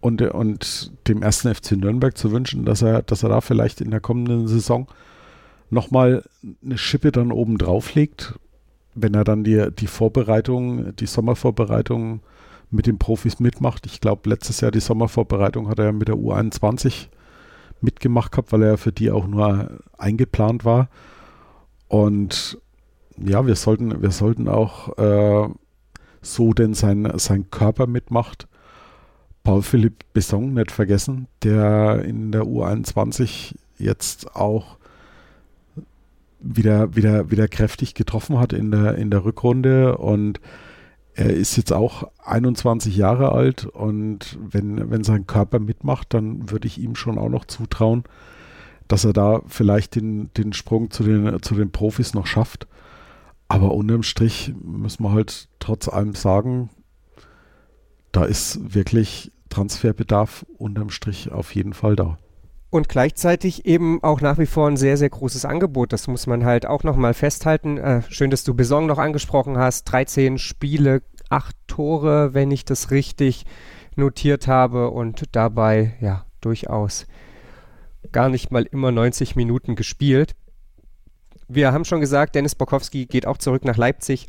[0.00, 3.90] und, und dem ersten FC Nürnberg zu wünschen, dass er, dass er da vielleicht in
[3.90, 4.86] der kommenden Saison
[5.70, 6.24] nochmal
[6.64, 8.34] eine Schippe dann oben drauf legt
[8.94, 12.20] wenn er dann die, die Vorbereitung, die Sommervorbereitung
[12.70, 13.86] mit den Profis mitmacht.
[13.86, 17.08] Ich glaube, letztes Jahr die Sommervorbereitung hat er mit der U21
[17.80, 20.88] mitgemacht gehabt, weil er für die auch nur eingeplant war.
[21.88, 22.58] Und
[23.18, 25.48] ja, wir sollten, wir sollten auch äh,
[26.22, 28.48] so denn sein, sein Körper mitmacht.
[29.42, 34.78] Paul Philipp Besson nicht vergessen, der in der U21 jetzt auch
[36.44, 40.40] wieder, wieder, wieder kräftig getroffen hat in der, in der Rückrunde und
[41.14, 46.66] er ist jetzt auch 21 Jahre alt und wenn, wenn sein Körper mitmacht, dann würde
[46.66, 48.02] ich ihm schon auch noch zutrauen,
[48.88, 52.66] dass er da vielleicht den, den Sprung zu den, zu den Profis noch schafft.
[53.46, 56.70] Aber unterm Strich müssen wir halt trotz allem sagen,
[58.10, 62.18] da ist wirklich Transferbedarf unterm Strich auf jeden Fall da.
[62.74, 65.92] Und gleichzeitig eben auch nach wie vor ein sehr, sehr großes Angebot.
[65.92, 67.78] Das muss man halt auch nochmal festhalten.
[67.78, 69.84] Äh, schön, dass du Besong noch angesprochen hast.
[69.84, 73.46] 13 Spiele, 8 Tore, wenn ich das richtig
[73.94, 74.90] notiert habe.
[74.90, 77.06] Und dabei, ja, durchaus
[78.10, 80.34] gar nicht mal immer 90 Minuten gespielt.
[81.46, 84.28] Wir haben schon gesagt, Dennis Bokowski geht auch zurück nach Leipzig.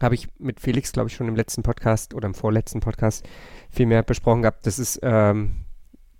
[0.00, 3.28] Habe ich mit Felix, glaube ich, schon im letzten Podcast oder im vorletzten Podcast
[3.70, 4.66] viel mehr besprochen gehabt.
[4.66, 5.61] Das ist ähm,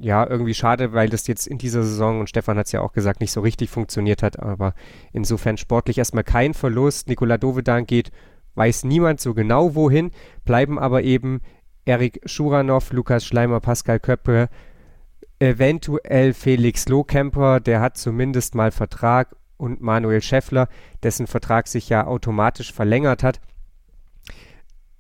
[0.02, 2.92] ja, irgendwie schade, weil das jetzt in dieser Saison, und Stefan hat es ja auch
[2.92, 4.74] gesagt, nicht so richtig funktioniert hat, aber
[5.12, 7.08] insofern sportlich erstmal kein Verlust.
[7.08, 8.10] Nikola Dovedan geht,
[8.56, 10.10] weiß niemand so genau wohin,
[10.44, 11.40] bleiben aber eben
[11.84, 14.48] Erik Schuranov, Lukas Schleimer, Pascal Köppe,
[15.38, 20.68] eventuell Felix Lohkemper, der hat zumindest mal Vertrag und Manuel Schäffler,
[21.04, 23.40] dessen Vertrag sich ja automatisch verlängert hat.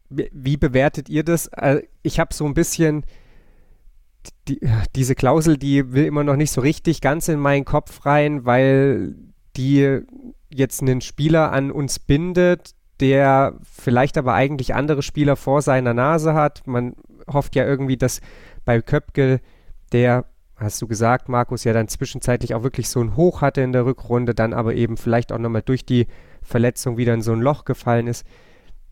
[0.08, 1.48] Wie bewertet ihr das?
[1.48, 3.04] Äh, ich habe so ein bisschen
[4.48, 4.60] die,
[4.94, 9.14] diese Klausel, die will immer noch nicht so richtig ganz in meinen Kopf rein, weil
[9.56, 10.00] die
[10.52, 16.34] jetzt einen Spieler an uns bindet, der vielleicht aber eigentlich andere Spieler vor seiner Nase
[16.34, 16.66] hat.
[16.66, 16.94] Man
[17.30, 18.20] hofft ja irgendwie, dass
[18.64, 19.40] bei Köpke,
[19.92, 20.26] der,
[20.56, 23.86] hast du gesagt, Markus, ja dann zwischenzeitlich auch wirklich so ein Hoch hatte in der
[23.86, 26.06] Rückrunde, dann aber eben vielleicht auch nochmal durch die
[26.42, 28.26] Verletzung wieder in so ein Loch gefallen ist,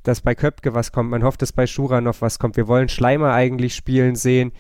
[0.03, 1.11] dass bei Köpke was kommt.
[1.11, 2.57] Man hofft, dass bei Schura noch was kommt.
[2.57, 4.53] Wir wollen Schleimer eigentlich spielen sehen.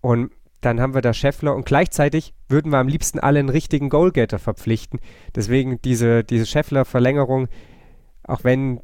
[0.00, 0.30] Und
[0.60, 4.38] dann haben wir da Scheffler und gleichzeitig würden wir am liebsten alle einen richtigen Goalgetter
[4.38, 5.00] verpflichten.
[5.34, 7.48] Deswegen diese, diese Scheffler-Verlängerung,
[8.24, 8.80] auch wenn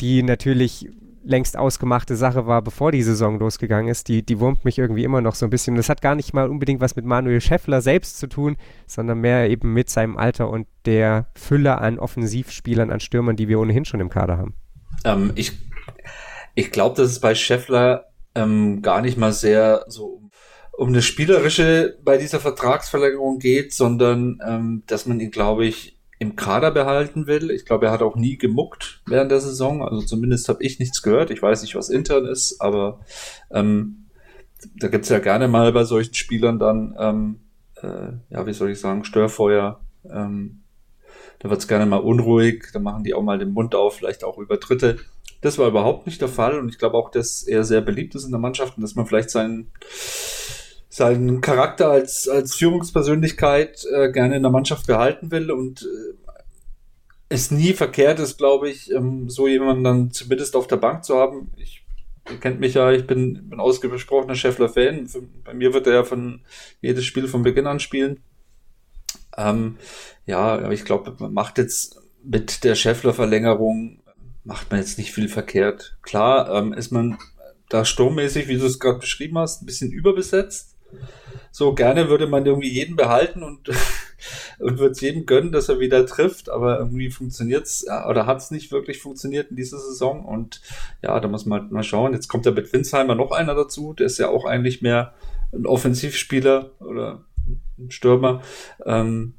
[0.00, 0.88] die natürlich
[1.24, 5.20] längst ausgemachte Sache war, bevor die Saison losgegangen ist, die, die wurmt mich irgendwie immer
[5.20, 5.76] noch so ein bisschen.
[5.76, 9.50] Das hat gar nicht mal unbedingt was mit Manuel Scheffler selbst zu tun, sondern mehr
[9.50, 14.00] eben mit seinem Alter und der Fülle an Offensivspielern, an Stürmern, die wir ohnehin schon
[14.00, 14.54] im Kader haben.
[15.04, 15.52] Ähm, ich
[16.54, 20.27] ich glaube, dass es bei Scheffler ähm, gar nicht mal sehr so
[20.78, 26.36] um eine spielerische bei dieser Vertragsverlängerung geht, sondern ähm, dass man ihn, glaube ich, im
[26.36, 27.50] Kader behalten will.
[27.50, 29.82] Ich glaube, er hat auch nie gemuckt während der Saison.
[29.82, 31.32] Also zumindest habe ich nichts gehört.
[31.32, 33.00] Ich weiß nicht, was intern ist, aber
[33.50, 34.06] ähm,
[34.76, 37.40] da gibt's ja gerne mal bei solchen Spielern dann, ähm,
[37.82, 39.80] äh, ja, wie soll ich sagen, Störfeuer.
[40.08, 40.62] Ähm,
[41.40, 44.38] da wird's gerne mal unruhig, da machen die auch mal den Mund auf, vielleicht auch
[44.38, 44.98] über Dritte.
[45.40, 48.24] Das war überhaupt nicht der Fall und ich glaube auch, dass er sehr beliebt ist
[48.24, 49.72] in der Mannschaft und dass man vielleicht seinen
[50.98, 56.28] seinen Charakter als, als Führungspersönlichkeit äh, gerne in der Mannschaft behalten will und äh,
[57.30, 61.16] es nie verkehrt ist, glaube ich, ähm, so jemanden dann zumindest auf der Bank zu
[61.16, 61.52] haben.
[61.56, 61.84] Ich,
[62.30, 65.08] ihr kennt mich ja, ich bin, bin ausgesprochener Scheffler-Fan.
[65.44, 66.40] Bei mir wird er ja von
[66.80, 68.20] jedes Spiel von Beginn an spielen.
[69.36, 69.76] Ähm,
[70.26, 74.00] ja, aber ich glaube, man macht jetzt mit der Scheffler-Verlängerung,
[74.44, 75.96] macht man jetzt nicht viel verkehrt.
[76.02, 77.18] Klar ähm, ist man
[77.68, 80.67] da sturmmäßig, wie du es gerade beschrieben hast, ein bisschen überbesetzt.
[81.50, 83.68] So gerne würde man irgendwie jeden behalten und,
[84.58, 88.38] und würde es jedem gönnen, dass er wieder trifft, aber irgendwie funktioniert es oder hat
[88.38, 90.60] es nicht wirklich funktioniert in dieser Saison und
[91.02, 92.12] ja, da muss man mal schauen.
[92.12, 95.14] Jetzt kommt ja mit Winsheimer noch einer dazu, der ist ja auch eigentlich mehr
[95.52, 97.24] ein Offensivspieler oder
[97.78, 98.42] ein Stürmer.
[98.84, 99.34] Ähm,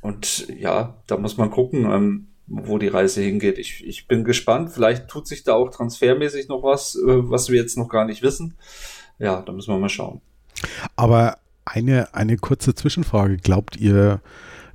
[0.00, 1.84] und ja, da muss man gucken.
[1.84, 3.58] Ähm, wo die Reise hingeht.
[3.58, 4.70] Ich, ich bin gespannt.
[4.70, 8.22] Vielleicht tut sich da auch transfermäßig noch was, äh, was wir jetzt noch gar nicht
[8.22, 8.56] wissen.
[9.18, 10.20] Ja, da müssen wir mal schauen.
[10.96, 13.36] Aber eine, eine kurze Zwischenfrage.
[13.36, 14.20] Glaubt ihr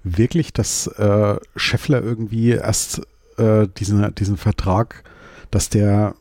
[0.03, 3.01] wirklich, dass äh, Scheffler irgendwie erst
[3.37, 5.03] äh, diesen, diesen Vertrag,
[5.51, 6.15] dass der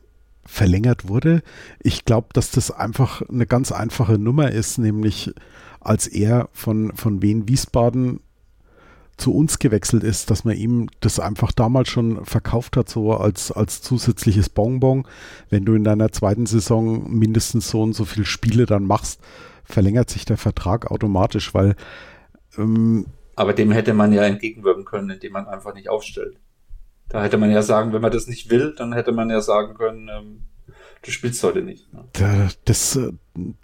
[0.45, 1.43] verlängert wurde?
[1.81, 5.33] Ich glaube, dass das einfach eine ganz einfache Nummer ist, nämlich
[5.81, 8.21] als er von, von Wien Wiesbaden
[9.17, 13.51] zu uns gewechselt ist, dass man ihm das einfach damals schon verkauft hat, so als,
[13.51, 15.07] als zusätzliches Bonbon.
[15.49, 19.21] Wenn du in deiner zweiten Saison mindestens so und so viele Spiele dann machst,
[19.67, 21.77] verlängert sich der Vertrag automatisch, weil.
[22.57, 26.39] Ähm, Aber dem hätte man ja entgegenwirken können, indem man einfach nicht aufstellt.
[27.09, 29.75] Da hätte man ja sagen, wenn man das nicht will, dann hätte man ja sagen
[29.75, 30.43] können, ähm,
[31.03, 31.93] du spielst heute nicht.
[31.93, 32.05] Ne?
[32.65, 32.99] Das,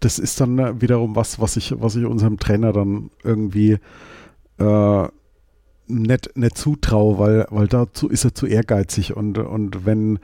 [0.00, 3.78] das ist dann wiederum was, was ich, was ich unserem Trainer dann irgendwie
[4.58, 5.08] äh,
[5.88, 10.20] nicht, nicht zutraue, weil, weil dazu ist er zu ehrgeizig und, und wenn,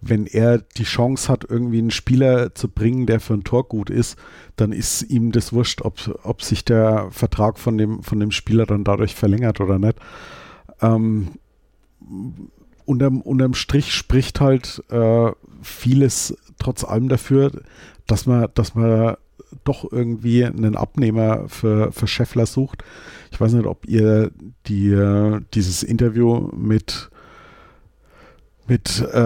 [0.00, 3.90] wenn er die Chance hat, irgendwie einen Spieler zu bringen, der für ein Tor gut
[3.90, 4.16] ist,
[4.56, 8.66] dann ist ihm das wurscht, ob, ob sich der Vertrag von dem, von dem Spieler
[8.66, 9.98] dann dadurch verlängert oder nicht.
[10.80, 11.28] Ähm,
[12.84, 15.30] unterm, unterm Strich spricht halt äh,
[15.62, 17.50] vieles trotz allem dafür,
[18.06, 19.16] dass man, dass man
[19.64, 22.84] doch irgendwie einen Abnehmer für, für Scheffler sucht.
[23.30, 24.30] Ich weiß nicht, ob ihr
[24.66, 27.10] die, dieses Interview mit,
[28.68, 29.18] mit äh,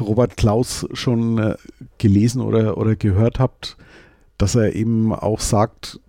[0.00, 1.56] Robert Klaus schon äh,
[1.98, 3.76] gelesen oder, oder gehört habt,
[4.38, 6.00] dass er eben auch sagt,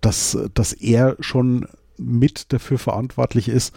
[0.00, 3.74] dass, dass er schon mit dafür verantwortlich ist,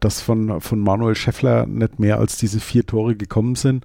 [0.00, 3.84] dass von, von Manuel Scheffler nicht mehr als diese vier Tore gekommen sind,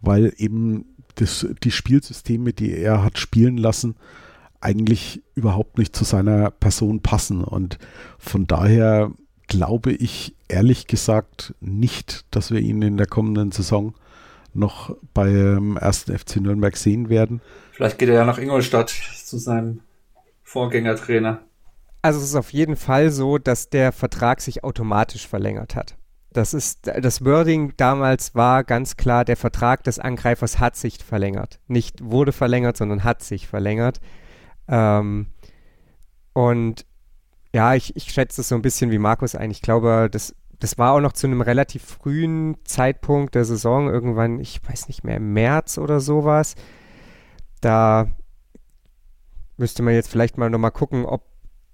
[0.00, 0.86] weil eben
[1.16, 3.96] das, die Spielsysteme, die er hat spielen lassen,
[4.60, 7.42] eigentlich überhaupt nicht zu seiner Person passen.
[7.42, 7.78] Und
[8.18, 9.10] von daher
[9.52, 13.94] glaube ich ehrlich gesagt nicht, dass wir ihn in der kommenden Saison
[14.54, 17.42] noch beim ersten FC Nürnberg sehen werden.
[17.72, 19.80] Vielleicht geht er ja nach Ingolstadt zu seinem
[20.42, 21.42] Vorgängertrainer.
[22.00, 25.96] Also es ist auf jeden Fall so, dass der Vertrag sich automatisch verlängert hat.
[26.32, 31.60] Das ist das Wording damals war ganz klar, der Vertrag des Angreifers hat sich verlängert.
[31.68, 34.00] Nicht wurde verlängert, sondern hat sich verlängert.
[34.66, 35.26] Ähm,
[36.32, 36.86] und
[37.52, 39.50] ja, ich, ich schätze es so ein bisschen wie Markus ein.
[39.50, 44.40] Ich glaube, das, das war auch noch zu einem relativ frühen Zeitpunkt der Saison, irgendwann,
[44.40, 46.54] ich weiß nicht mehr, im März oder sowas.
[47.60, 48.08] Da
[49.56, 51.24] müsste man jetzt vielleicht mal nochmal gucken, ob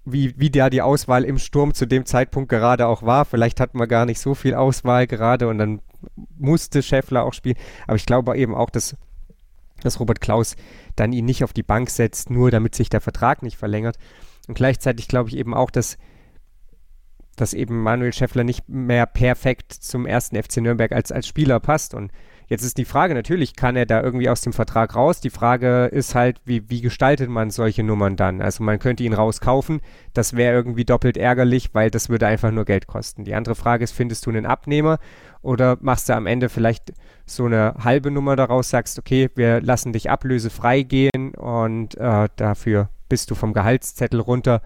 [0.05, 3.25] wie, wie da die Auswahl im Sturm zu dem Zeitpunkt gerade auch war.
[3.25, 5.81] Vielleicht hatten wir gar nicht so viel Auswahl gerade und dann
[6.37, 7.57] musste Scheffler auch spielen.
[7.85, 8.95] Aber ich glaube eben auch, dass,
[9.81, 10.55] dass Robert Klaus
[10.95, 13.97] dann ihn nicht auf die Bank setzt, nur damit sich der Vertrag nicht verlängert.
[14.49, 15.97] Und gleichzeitig glaube ich eben auch, dass,
[17.37, 21.93] dass eben Manuel Scheffler nicht mehr perfekt zum ersten FC Nürnberg als, als Spieler passt.
[21.93, 22.11] Und
[22.49, 25.21] Jetzt ist die Frage, natürlich kann er da irgendwie aus dem Vertrag raus.
[25.21, 28.41] Die Frage ist halt, wie, wie gestaltet man solche Nummern dann?
[28.41, 29.81] Also man könnte ihn rauskaufen.
[30.15, 33.23] Das wäre irgendwie doppelt ärgerlich, weil das würde einfach nur Geld kosten.
[33.23, 34.97] Die andere Frage ist, findest du einen Abnehmer
[35.43, 36.91] oder machst du am Ende vielleicht
[37.27, 42.89] so eine halbe Nummer daraus, sagst, okay, wir lassen dich ablösefrei gehen und äh, dafür
[43.09, 44.61] bist du vom Gehaltszettel runter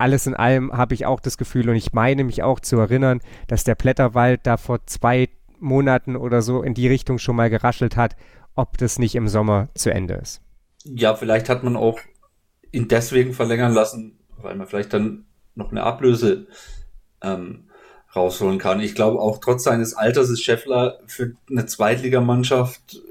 [0.00, 3.20] alles in allem habe ich auch das Gefühl und ich meine mich auch zu erinnern,
[3.48, 5.28] dass der Blätterwald da vor zwei,
[5.60, 8.16] Monaten oder so in die Richtung schon mal geraschelt hat,
[8.54, 10.40] ob das nicht im Sommer zu Ende ist.
[10.84, 12.00] Ja, vielleicht hat man auch
[12.72, 16.46] ihn deswegen verlängern lassen, weil man vielleicht dann noch eine Ablöse
[17.20, 17.68] ähm,
[18.16, 18.80] rausholen kann.
[18.80, 23.02] Ich glaube auch trotz seines Alters ist Scheffler für eine Zweitligamannschaft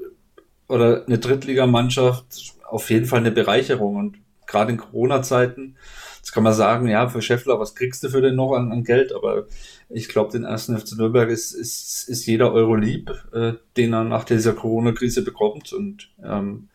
[0.66, 5.76] oder eine Drittligamannschaft auf jeden Fall eine Bereicherung und gerade in Corona-Zeiten
[6.20, 8.84] Jetzt kann man sagen, ja, für Scheffler, was kriegst du für den noch an, an
[8.84, 9.14] Geld?
[9.14, 9.46] Aber
[9.88, 14.04] ich glaube, den ersten FC Nürnberg ist, ist, ist jeder Euro lieb, äh, den er
[14.04, 15.72] nach dieser Corona-Krise bekommt.
[15.72, 16.68] Und ähm,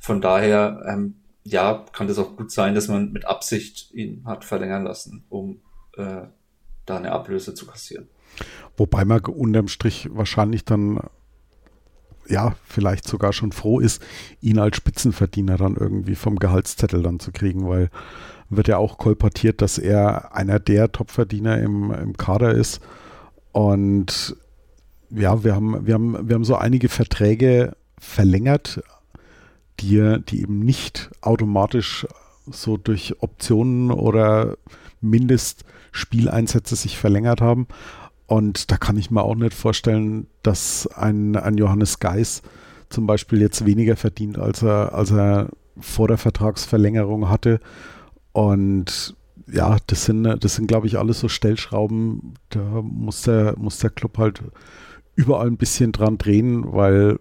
[0.00, 1.14] von daher, ähm,
[1.44, 5.60] ja, kann das auch gut sein, dass man mit Absicht ihn hat verlängern lassen, um
[5.96, 6.22] äh,
[6.84, 8.08] da eine Ablöse zu kassieren.
[8.76, 11.00] Wobei man unterm Strich wahrscheinlich dann
[12.28, 14.02] ja, vielleicht sogar schon froh ist,
[14.40, 17.90] ihn als Spitzenverdiener dann irgendwie vom Gehaltszettel dann zu kriegen, weil
[18.48, 22.80] wird ja auch kolportiert, dass er einer der Topverdiener im, im Kader ist.
[23.52, 24.36] Und
[25.10, 28.82] ja, wir haben, wir haben, wir haben so einige Verträge verlängert,
[29.80, 32.06] die, die eben nicht automatisch
[32.50, 34.56] so durch Optionen oder
[35.00, 37.66] Mindestspieleinsätze sich verlängert haben.
[38.32, 42.40] Und da kann ich mir auch nicht vorstellen, dass ein, ein Johannes Geis
[42.88, 47.60] zum Beispiel jetzt weniger verdient, als er, als er vor der Vertragsverlängerung hatte.
[48.32, 49.14] Und
[49.52, 52.32] ja, das sind, das sind, glaube ich, alles so Stellschrauben.
[52.48, 54.42] Da muss der, muss der Club halt
[55.14, 57.20] überall ein bisschen dran drehen, weil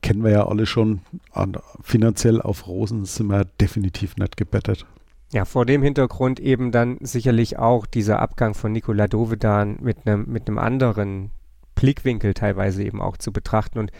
[0.00, 4.86] kennen wir ja alle schon, an, finanziell auf Rosen sind wir definitiv nicht gebettet.
[5.32, 10.26] Ja, vor dem Hintergrund eben dann sicherlich auch dieser Abgang von Nikola Dovedan mit einem
[10.28, 11.30] mit anderen
[11.76, 13.92] Blickwinkel teilweise eben auch zu betrachten und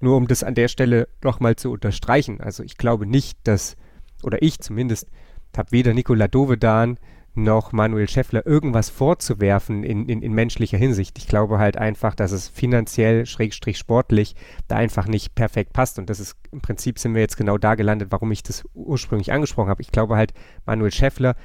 [0.00, 2.40] nur um das an der Stelle nochmal zu unterstreichen.
[2.40, 3.76] Also ich glaube nicht, dass,
[4.22, 5.08] oder ich zumindest,
[5.56, 6.98] habe weder Nikola Dovedan
[7.36, 11.18] noch Manuel Schäffler irgendwas vorzuwerfen in, in, in menschlicher Hinsicht.
[11.18, 14.36] Ich glaube halt einfach, dass es finanziell, schrägstrich sportlich,
[14.68, 15.98] da einfach nicht perfekt passt.
[15.98, 19.32] Und das ist im Prinzip sind wir jetzt genau da gelandet, warum ich das ursprünglich
[19.32, 19.82] angesprochen habe.
[19.82, 20.32] Ich glaube halt,
[20.64, 21.36] Manuel Schäffler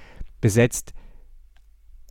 [0.42, 0.94] besetzt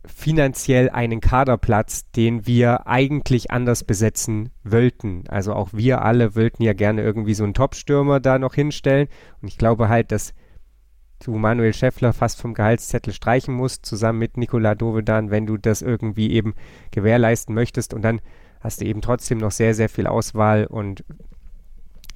[0.05, 5.23] finanziell einen Kaderplatz, den wir eigentlich anders besetzen wollten.
[5.27, 9.07] Also auch wir alle wollten ja gerne irgendwie so einen Top-Stürmer da noch hinstellen.
[9.41, 10.33] Und ich glaube halt, dass
[11.19, 15.81] du Manuel Schäffler fast vom Gehaltszettel streichen musst, zusammen mit Nikola Dovedan, wenn du das
[15.81, 16.53] irgendwie eben
[16.91, 17.93] gewährleisten möchtest.
[17.93, 18.21] Und dann
[18.61, 21.03] hast du eben trotzdem noch sehr, sehr viel Auswahl und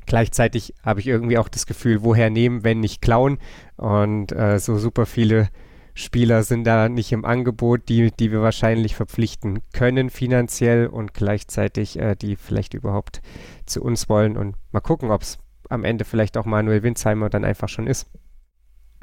[0.05, 3.37] gleichzeitig habe ich irgendwie auch das Gefühl, woher nehmen, wenn nicht klauen.
[3.77, 5.49] Und äh, so super viele
[5.95, 11.99] Spieler sind da nicht im Angebot, die, die wir wahrscheinlich verpflichten können finanziell und gleichzeitig
[11.99, 13.21] äh, die vielleicht überhaupt
[13.65, 14.35] zu uns wollen.
[14.37, 15.37] Und mal gucken, ob es
[15.69, 18.09] am Ende vielleicht auch Manuel Winsheimer dann einfach schon ist.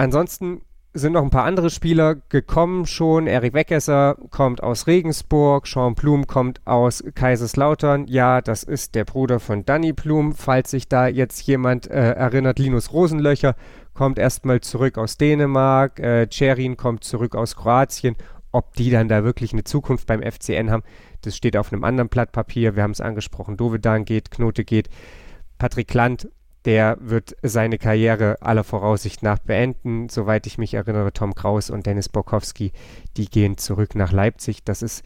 [0.01, 0.61] Ansonsten
[0.95, 3.27] sind noch ein paar andere Spieler gekommen schon.
[3.27, 8.07] Erik Weggesser kommt aus Regensburg, Sean Blum kommt aus Kaiserslautern.
[8.07, 10.33] Ja, das ist der Bruder von Danny Blum.
[10.33, 13.55] Falls sich da jetzt jemand äh, erinnert, Linus Rosenlöcher
[13.93, 15.99] kommt erstmal zurück aus Dänemark.
[15.99, 18.15] Äh, Cherin kommt zurück aus Kroatien.
[18.51, 20.81] Ob die dann da wirklich eine Zukunft beim FCN haben,
[21.21, 22.75] das steht auf einem anderen Blatt Papier.
[22.75, 23.55] Wir haben es angesprochen.
[23.55, 24.89] Dovedan geht, Knote geht.
[25.59, 26.27] Patrick Land
[26.65, 30.09] der wird seine Karriere aller Voraussicht nach beenden.
[30.09, 32.71] Soweit ich mich erinnere, Tom Kraus und Dennis Borkowski,
[33.17, 34.63] die gehen zurück nach Leipzig.
[34.63, 35.03] Das ist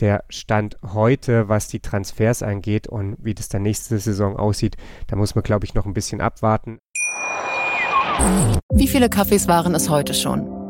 [0.00, 4.76] der Stand heute, was die Transfers angeht und wie das dann nächste Saison aussieht.
[5.06, 6.78] Da muss man, glaube ich, noch ein bisschen abwarten.
[8.72, 10.63] Wie viele Kaffees waren es heute schon?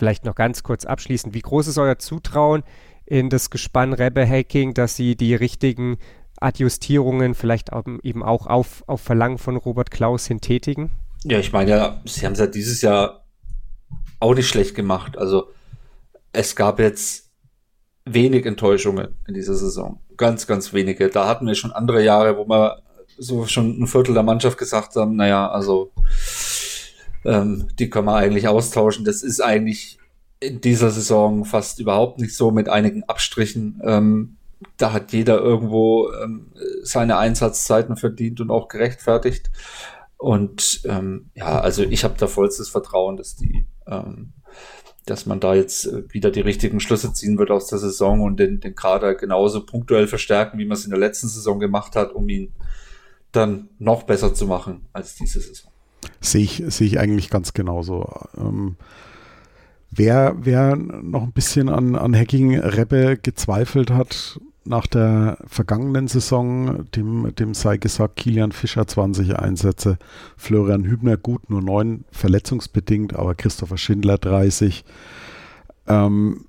[0.00, 2.62] Vielleicht noch ganz kurz abschließend, wie groß ist euer Zutrauen
[3.04, 5.98] in das Gespann Rebbe Hacking, dass sie die richtigen
[6.40, 7.68] Adjustierungen vielleicht
[8.02, 10.90] eben auch auf, auf Verlangen von Robert Klaus hin tätigen?
[11.24, 13.26] Ja, ich meine sie haben es ja dieses Jahr
[14.20, 15.18] auch nicht schlecht gemacht.
[15.18, 15.50] Also
[16.32, 17.28] es gab jetzt
[18.06, 20.00] wenig Enttäuschungen in dieser Saison.
[20.16, 21.10] Ganz, ganz wenige.
[21.10, 22.80] Da hatten wir schon andere Jahre, wo wir
[23.18, 25.92] so schon ein Viertel der Mannschaft gesagt haben, naja, also
[27.24, 29.04] ähm, die können wir eigentlich austauschen.
[29.04, 29.98] Das ist eigentlich
[30.40, 33.80] in dieser Saison fast überhaupt nicht so mit einigen Abstrichen.
[33.84, 34.36] Ähm,
[34.76, 36.52] da hat jeder irgendwo ähm,
[36.82, 39.50] seine Einsatzzeiten verdient und auch gerechtfertigt.
[40.16, 44.32] Und ähm, ja, also ich habe da vollstes Vertrauen, dass die, ähm,
[45.06, 48.38] dass man da jetzt äh, wieder die richtigen Schlüsse ziehen wird aus der Saison und
[48.38, 52.12] den, den Kader genauso punktuell verstärken, wie man es in der letzten Saison gemacht hat,
[52.12, 52.52] um ihn
[53.32, 55.70] dann noch besser zu machen als diese Saison.
[56.20, 58.08] Sehe ich, sehe ich eigentlich ganz genauso.
[58.36, 58.76] Ähm,
[59.90, 66.86] wer, wer noch ein bisschen an, an Hacking Rebbe gezweifelt hat, nach der vergangenen Saison,
[66.92, 69.98] dem, dem sei gesagt, Kilian Fischer 20 Einsätze,
[70.36, 74.84] Florian Hübner gut, nur 9 verletzungsbedingt, aber Christopher Schindler 30.
[75.88, 76.44] Ähm,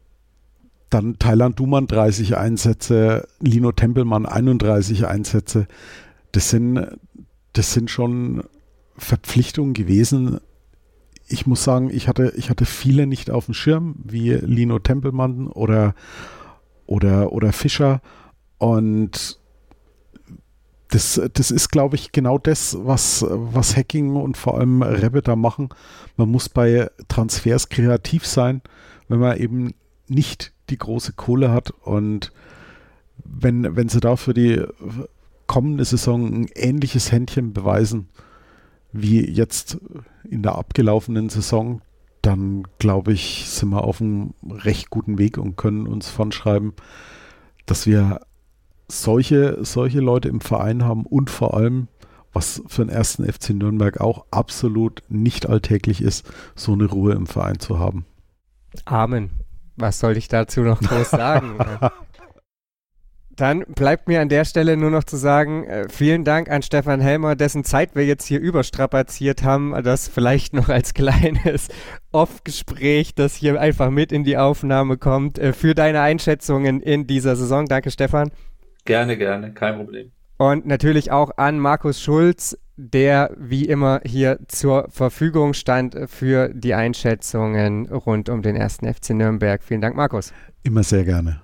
[0.90, 5.68] dann Thailand Duman 30 Einsätze, Lino Tempelmann 31 Einsätze.
[6.34, 6.86] Das sind,
[7.54, 8.44] das sind schon
[9.02, 10.40] Verpflichtungen gewesen.
[11.28, 15.48] Ich muss sagen, ich hatte, ich hatte viele nicht auf dem Schirm, wie Lino Tempelmann
[15.48, 15.96] oder
[16.92, 18.02] oder, oder Fischer.
[18.58, 19.40] Und
[20.90, 25.38] das, das ist, glaube ich, genau das, was, was Hacking und vor allem Rabbit da
[25.38, 25.70] machen.
[26.18, 28.62] Man muss bei Transfers kreativ sein,
[29.08, 29.74] wenn man eben
[30.10, 31.72] nicht die große Kohle hat.
[31.72, 32.34] Und
[33.24, 34.62] wenn, wenn sie da für die
[35.48, 38.10] kommende Saison ein ähnliches Händchen beweisen
[38.94, 39.80] wie jetzt
[40.30, 41.82] in der abgelaufenen Saison,
[42.22, 46.74] dann glaube ich, sind wir auf einem recht guten Weg und können uns von schreiben,
[47.66, 48.22] dass wir
[48.88, 51.88] solche, solche Leute im Verein haben und vor allem,
[52.34, 57.28] was für den ersten FC Nürnberg auch absolut nicht alltäglich ist, so eine Ruhe im
[57.28, 58.06] Verein zu haben.
[58.86, 59.32] Amen.
[59.78, 61.58] Was soll ich dazu noch groß sagen?
[63.42, 67.02] Dann bleibt mir an der Stelle nur noch zu sagen, äh, vielen Dank an Stefan
[67.02, 69.74] Helmer, dessen Zeit wir jetzt hier überstrapaziert haben.
[69.84, 71.70] Das vielleicht noch als kleines
[72.12, 77.36] Off-Gespräch, das hier einfach mit in die Aufnahme kommt, äh, für deine Einschätzungen in dieser
[77.36, 77.66] Saison.
[77.66, 78.30] Danke, Stefan.
[78.86, 80.12] Gerne, gerne, kein Problem.
[80.38, 86.76] Und natürlich auch an Markus Schulz, der wie immer hier zur Verfügung stand für die
[86.76, 89.64] Einschätzungen rund um den ersten FC Nürnberg.
[89.64, 90.32] Vielen Dank, Markus.
[90.62, 91.42] Immer sehr gerne.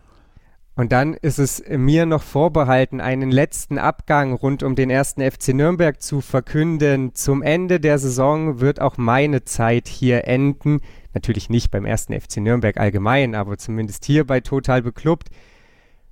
[0.78, 5.56] Und dann ist es mir noch vorbehalten, einen letzten Abgang rund um den ersten FC
[5.56, 7.16] Nürnberg zu verkünden.
[7.16, 10.82] Zum Ende der Saison wird auch meine Zeit hier enden.
[11.16, 15.30] Natürlich nicht beim ersten FC Nürnberg allgemein, aber zumindest hier bei Total Beklubbt.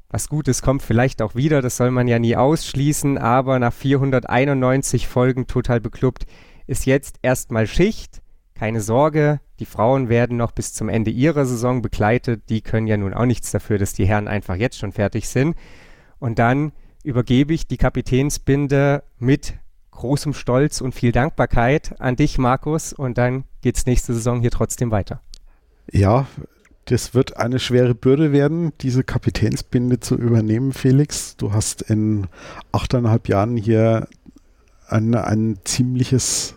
[0.10, 5.08] Was Gutes kommt vielleicht auch wieder, das soll man ja nie ausschließen, aber nach 491
[5.08, 6.26] Folgen Total Beklubbt
[6.66, 8.24] ist jetzt erstmal Schicht.
[8.56, 12.44] Keine Sorge, die Frauen werden noch bis zum Ende ihrer Saison begleitet.
[12.50, 15.56] Die können ja nun auch nichts dafür, dass die Herren einfach jetzt schon fertig sind.
[16.20, 16.72] Und dann
[17.04, 19.56] übergebe ich die Kapitänsbinde mit
[19.92, 22.94] großem Stolz und viel Dankbarkeit an dich, Markus.
[22.94, 25.22] Und dann geht es nächste Saison hier trotzdem weiter.
[25.92, 26.26] Ja,
[26.86, 31.36] das wird eine schwere Bürde werden, diese Kapitänsbinde zu übernehmen, Felix.
[31.36, 32.28] Du hast in
[32.72, 34.08] achteinhalb Jahren hier
[34.88, 36.56] ein, ein ziemliches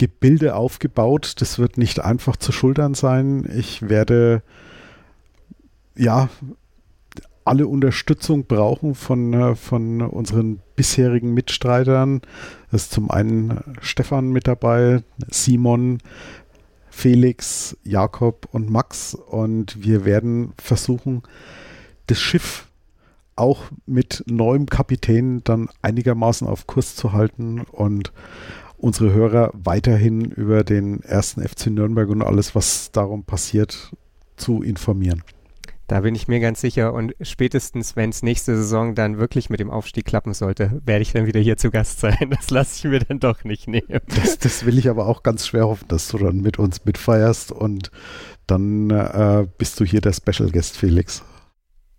[0.00, 1.34] Gebilde aufgebaut.
[1.42, 3.46] Das wird nicht einfach zu schultern sein.
[3.54, 4.42] Ich werde
[5.94, 6.30] ja
[7.44, 12.22] alle Unterstützung brauchen von, äh, von unseren bisherigen Mitstreitern.
[12.70, 15.98] Das ist zum einen Stefan mit dabei, Simon,
[16.88, 19.14] Felix, Jakob und Max.
[19.14, 21.24] Und wir werden versuchen,
[22.06, 22.68] das Schiff
[23.36, 28.12] auch mit neuem Kapitän dann einigermaßen auf Kurs zu halten und
[28.80, 33.92] unsere Hörer weiterhin über den ersten FC Nürnberg und alles, was darum passiert,
[34.36, 35.22] zu informieren.
[35.90, 36.94] Da bin ich mir ganz sicher.
[36.94, 41.12] Und spätestens, wenn es nächste Saison dann wirklich mit dem Aufstieg klappen sollte, werde ich
[41.12, 42.30] dann wieder hier zu Gast sein.
[42.30, 44.00] Das lasse ich mir dann doch nicht nehmen.
[44.06, 47.50] Das, das, will ich aber auch ganz schwer hoffen, dass du dann mit uns mitfeierst
[47.50, 47.90] und
[48.46, 51.24] dann äh, bist du hier der Special Guest, Felix.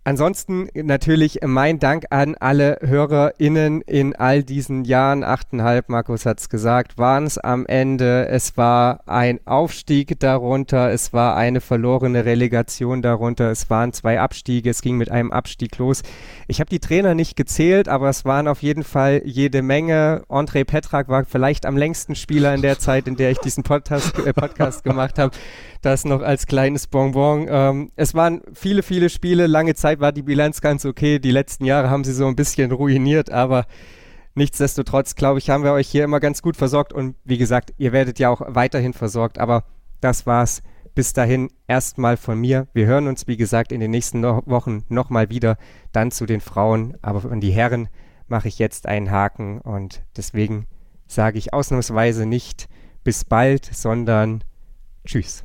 [0.04, 5.22] Ansonsten natürlich mein Dank an alle HörerInnen in all diesen Jahren.
[5.22, 8.26] Achteinhalb, Markus hat es gesagt, waren es am Ende.
[8.26, 14.70] Es war ein Aufstieg darunter, es war eine verlorene Relegation darunter, es waren zwei Abstiege,
[14.70, 16.02] es ging mit einem Abstieg los.
[16.48, 20.24] Ich habe die Trainer nicht gezählt, aber es waren auf jeden Fall jede Menge.
[20.28, 24.18] André Petrak war vielleicht am längsten Spieler in der Zeit, in der ich diesen Podcast,
[24.18, 25.36] äh, Podcast gemacht habe.
[25.80, 27.46] Das noch als kleines Bonbon.
[27.48, 29.48] Ähm, es waren viele, viele Spiele.
[29.48, 31.18] Lange Zeit war die Bilanz ganz okay.
[31.18, 33.66] Die letzten Jahre haben sie so ein bisschen ruiniert, aber
[34.34, 36.92] nichtsdestotrotz, glaube ich, haben wir euch hier immer ganz gut versorgt.
[36.92, 39.38] Und wie gesagt, ihr werdet ja auch weiterhin versorgt.
[39.38, 39.64] Aber
[40.00, 40.62] das war's.
[40.94, 42.68] Bis dahin erstmal von mir.
[42.74, 45.56] Wir hören uns, wie gesagt, in den nächsten no Wochen nochmal wieder.
[45.92, 46.98] Dann zu den Frauen.
[47.00, 47.88] Aber von die Herren
[48.28, 49.60] mache ich jetzt einen Haken.
[49.60, 50.66] Und deswegen
[51.06, 52.68] sage ich ausnahmsweise nicht
[53.04, 54.44] bis bald, sondern
[55.06, 55.44] tschüss.